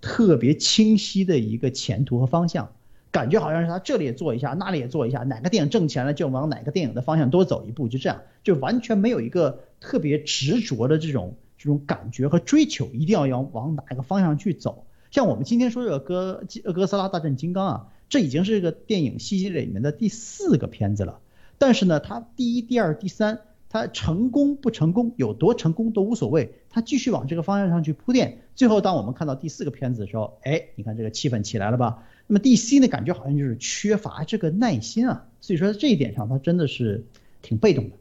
[0.01, 2.71] 特别清晰的一个前途和方向，
[3.11, 14.85] 感觉好像是他这里也做一下，那里也做一下，哪个电影挣钱了就往哪个电影的方向多走一步，就这样，就完全没有一个特别执着的这种这种感觉和追求，一定要要往哪个方向去走。
[15.09, 16.43] 像我们今天说这个哥
[16.73, 21.19] 哥斯拉大战金刚啊，这已经是这个电影系列里面的第四个片子了。
[21.57, 23.39] 但是呢，它第一、第二、第三，
[23.69, 28.39] 它成功不成功，有多成功都无所谓，它继续往这个方向上去铺垫。
[28.55, 32.03] 最后，当我们看到第四个片子的时候，哎，你看这个气氛起来了吧？
[32.27, 37.03] 那么 DC 呢，感觉好像就是缺乏这个耐心啊，所以说在这一点上，它真的是
[37.41, 37.95] 挺被动的。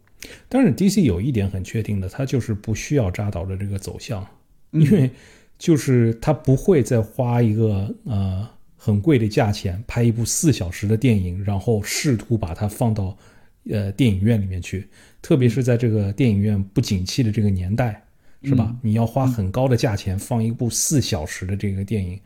[0.48, 4.26] 但是 DC 有一点很确定的，它就是不需要扎导的这个走向，
[4.70, 5.10] 因为
[5.58, 8.48] 就是它不会再花一个呃
[8.86, 13.18] 很贵的价钱拍一部四小时的电影，然后试图把它放到
[13.68, 14.88] 呃电影院里面去，
[15.20, 18.00] 特别是在这个电影院不景气的这个年代，
[18.44, 18.72] 是吧？
[18.82, 22.20] 你要花很高的价钱放一部四小时的这个电影，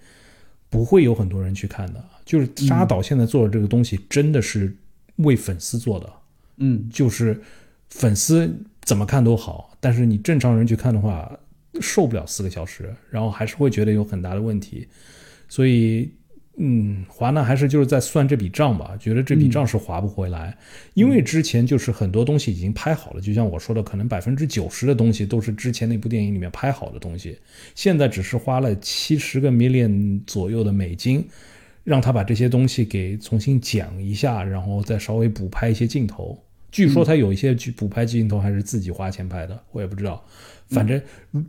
[0.69, 2.05] 不会有很多人去看的。
[2.27, 4.77] 就是沙导现在做的这个东西，真的是
[5.17, 6.13] 为粉丝做的。
[6.59, 7.41] 嗯，就是
[7.89, 11.35] 粉丝怎么看都好，但是你正常人去看的话，
[11.81, 14.87] 受不了四个小时，然后还是会觉得有很大的问题。
[15.49, 16.13] 所以，
[16.63, 20.57] 嗯，华纳还是就是在算这笔账吧，觉得这笔账是划不回来，
[20.95, 27.39] 因为之前就是很多东西已经拍好了，就像我说的，可能百分之九十的东西都是之前那部电影里面拍好的东西，
[27.75, 31.27] 现在只是花了七十个 million 左右的美金。
[31.83, 36.39] 让他把这些东西给重新讲一下，然后再稍微补拍一些镜头。
[36.71, 40.23] 据说他有一些去补拍镜头还是自己花钱拍的，我也不知道。
[40.69, 41.01] 反正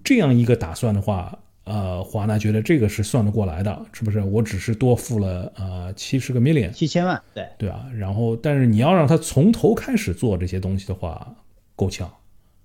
[0.06, 4.20] 这样一个打算的话，呃，华纳觉得这个是算得过来的，是不是？
[4.22, 7.86] 我只是多付了呃七十个 million，七千万，对对啊。
[7.96, 11.36] 然后，但是你要让他从头开始做这些东西的话，
[11.76, 12.12] 够呛。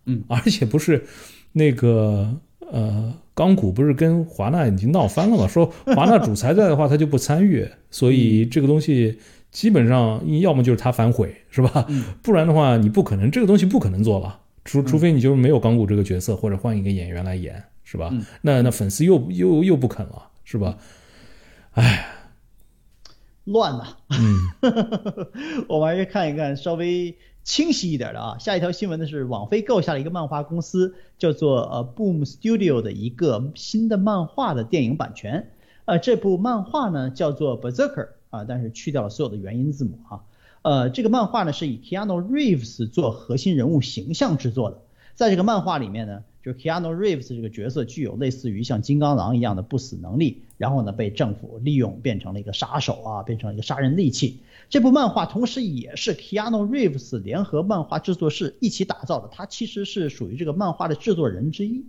[0.06, 1.04] 嗯，而且不是
[1.52, 2.32] 那个
[2.70, 5.46] 呃，钢骨不是跟华纳已经闹翻了吗？
[5.46, 9.18] 说华纳主裁在的话，他就不参与，所以这个东西
[9.50, 11.86] 基本上要么就是他反悔，是吧？
[12.22, 18.12] 不然的话，你不可能这个东西不可能做了，除除非你就是没有钢骨这个角色，或者换一个演员来演，是吧？
[18.42, 20.76] 那那粉丝又又又不肯了，是吧？
[21.74, 22.08] 哎，
[23.44, 23.96] 乱呐。
[24.10, 24.50] 嗯，
[25.70, 28.38] 我们还是看一看稍微清晰一点的啊。
[28.38, 35.52] 下一条新闻呢是网飞购下了一个漫画公司，叫做呃 Boom Studio 的一个新的漫画的电影版权。
[35.84, 40.24] 呃，这部漫画呢叫做 Berserker 啊，但是去掉了所有的元音字母啊。
[40.62, 44.82] 呃，这个漫画呢是以 Keanu Reeves 做核心人物形象制作的。
[45.14, 54.38] 在这个漫画里面呢，就 Keanu Reeves 这个角色具有类似于像金刚狼一样的不死能力，然后呢被政府利用变成了一个杀手啊，变成了一个杀人利器。
[54.70, 61.84] 这部漫画同时也是 Keanu Reeves 联合漫画制作室一起打造的，他其实是属于这个漫画的制作人之一。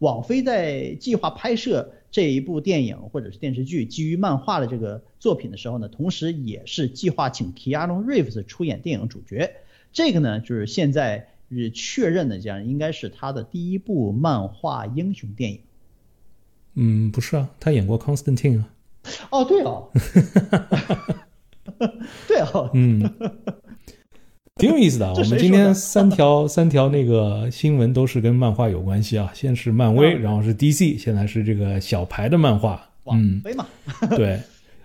[0.00, 9.52] 网飞在计划拍摄这一部电影或者是电视剧基于漫画的这个作品的时候呢，同时也是计划请 Keanu Reeves 出演电影主角。
[9.92, 15.60] 这个呢，就是现在是确认的，这样应该是他的第一部漫画英雄电影。
[16.74, 18.68] 嗯，不是啊，他演过 Constantine 啊。
[19.30, 19.88] 哦，对哦，
[22.28, 23.10] 对哦，嗯，
[24.56, 25.14] 挺有意思的啊。
[25.16, 29.30] 我们今天三条三条那个新闻都是跟漫画有关系啊。
[29.34, 32.88] 先是漫威，嗯然后是 DC，现在是这个小牌的漫画。
[33.04, 33.66] 网嗯，飞嘛，
[34.14, 34.38] 对，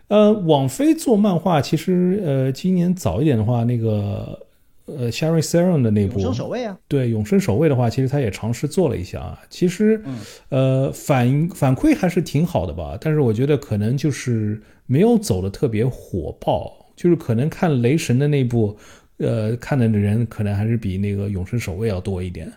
[0.07, 4.44] 呃，网飞做漫画，其实呃，今年早一点的话，那个
[4.85, 9.41] 呃 Sherry Seron 的那部永部生守卫啊，对永生守卫的话，其实他也尝试做了一下啊。
[9.49, 10.17] 其实嗯
[10.49, 18.77] 呃反反馈还是挺好的吧，但是我觉得可能就是没有走的特别火爆，就是可能看雷神的那部。
[19.17, 22.51] 呃，看的人可能还是比那个永生守卫要多一点。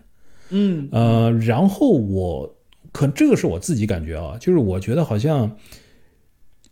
[0.51, 2.53] 嗯呃，然后我
[2.91, 5.57] 可这个是我自己感觉啊，就是我觉得好像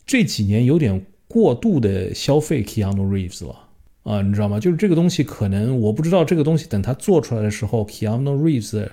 [0.04, 3.65] 这几年有点过度的消费 Keanu Reeves 了
[4.06, 4.60] 啊，你知道吗？
[4.60, 8.88] 就是这个东西可能我不知道这个东西等它做出来的时候，Keanu Reeves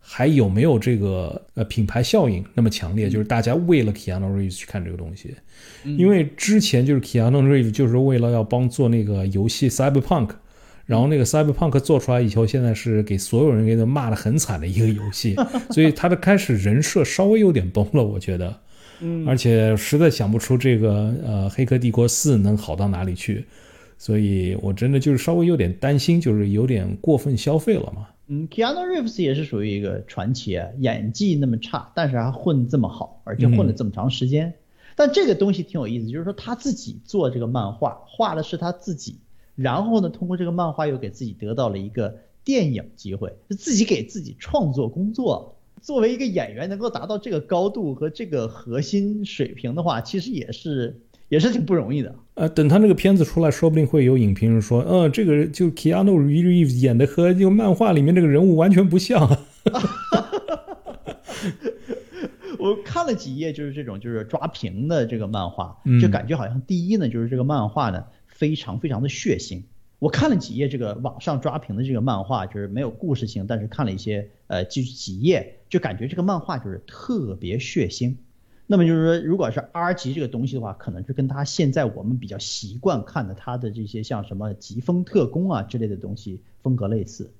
[0.00, 5.34] 还有没有这个呃品牌效应那么强烈，就是大家为了 Keanu Reeves 去看这个东西。
[5.84, 10.30] 因为之前就是 Keanu Reeves 就是为了要帮做那个游戏 Cyberpunk，
[10.86, 15.36] 然后那个 Cyberpunk 做出来以后，现在是给所有人给他骂的很惨的一个游戏，
[15.72, 18.60] 所以他的开始人设稍微有点崩了，我觉得，
[19.00, 23.44] 嗯而且实在想不出这个呃《黑客帝国四》能好到哪里去，
[23.96, 28.08] 所以我真的就是稍微有点担心，就是有点过分消费了嘛。
[28.26, 34.54] 嗯，Keanu Reeves 也是属于一个传奇啊，演技那么差，但是还混这么好，而且混了这么长时间。
[34.96, 39.18] 但这个东西挺有意思，就是说他自己做这个漫画，画的是他自己，
[39.56, 45.56] 然后呢，通过这个漫画又给自己得到了一个电影机会，是自己给自己创作工作。
[45.82, 52.14] 作为一个演员，能够达到这个高度和这个核心水平的话，其实也是也是挺不容易的。
[52.34, 59.38] 呃，等他那个片子出来，说不定会有影评人说，呃，这个就 Keanu Reeves 演的和就漫画里面这个人物完全不像。
[62.58, 69.62] 我看了几页，就是这种就是抓屏的这个漫画嗯，就感觉好像第一呢，就是这个漫画呢非常非常的血腥。
[69.98, 78.14] 我看了几页这个网上抓屏的这个漫画，就是没有故事性，但是看了一些呃几几页，就感觉这个漫画就是特别血腥。
[78.66, 87.30] 那么就是说，如果是 R 级这个东西的话，可能是跟他现在我们比较习惯看的他的这些像什么疾风特工啊之类的东西风格类似。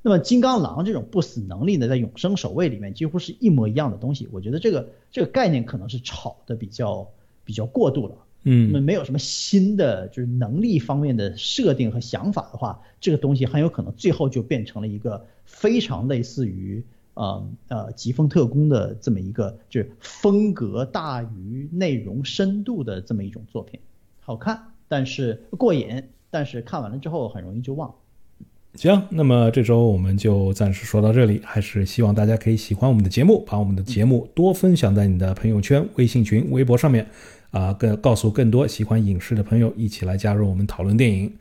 [0.00, 4.28] 那么金刚狼这种不死能力呢，在永生守卫里面几乎是一模一样的东西。
[4.30, 7.08] 我觉得这个这个概念可能是炒的比较
[7.44, 8.14] 比较过度了。
[8.44, 16.84] 嗯那么嗯没有什么新的就是能力方面的设定和想法的话，这个东西很有可能最后就变成了一个非常类似于
[17.18, 23.78] 呃呃疾风特工的这么一个就是风格大于内容深度的这么一种作品，
[24.20, 27.92] 好看，但是过瘾，但是看完了之后很容易就忘。
[28.74, 37.04] 行，那么这周我们就暂时说到这里，还是希望大家可以喜欢我们的节目，把我们的节目多分享在你的朋友圈、微信群、微博上面，
[37.50, 41.32] 啊，更告诉更多喜欢影视的朋友一起来加入我们讨论电影。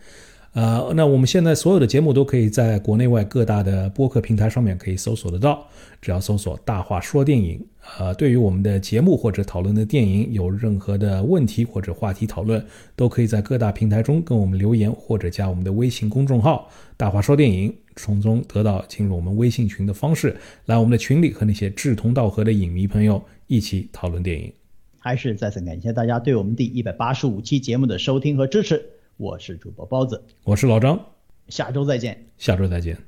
[0.57, 5.63] 呃，那我们现在所有的节目都可以在国内外各大的播客平台上面可以搜索得到，
[6.01, 7.63] 只要搜索“大话说电影”。
[7.99, 20.35] 呃，对于我们的节目或者讨论的电影有任何的问题或者话题讨论，都可以在各大平台中跟我们留言，或者加我们的微信公众号“大话说电影”，从中得到进入我们微信群的方式，
[20.65, 24.51] 来我们的群里和那些志同道合的影迷朋友一起讨论电影。
[24.97, 28.83] 还是再次感谢大家对我们第一百八十五期节目的收听和支持，
[29.17, 31.03] 我是主播包子，我是老张，
[31.49, 32.23] 下周再见。
[32.37, 32.95] 下周再见。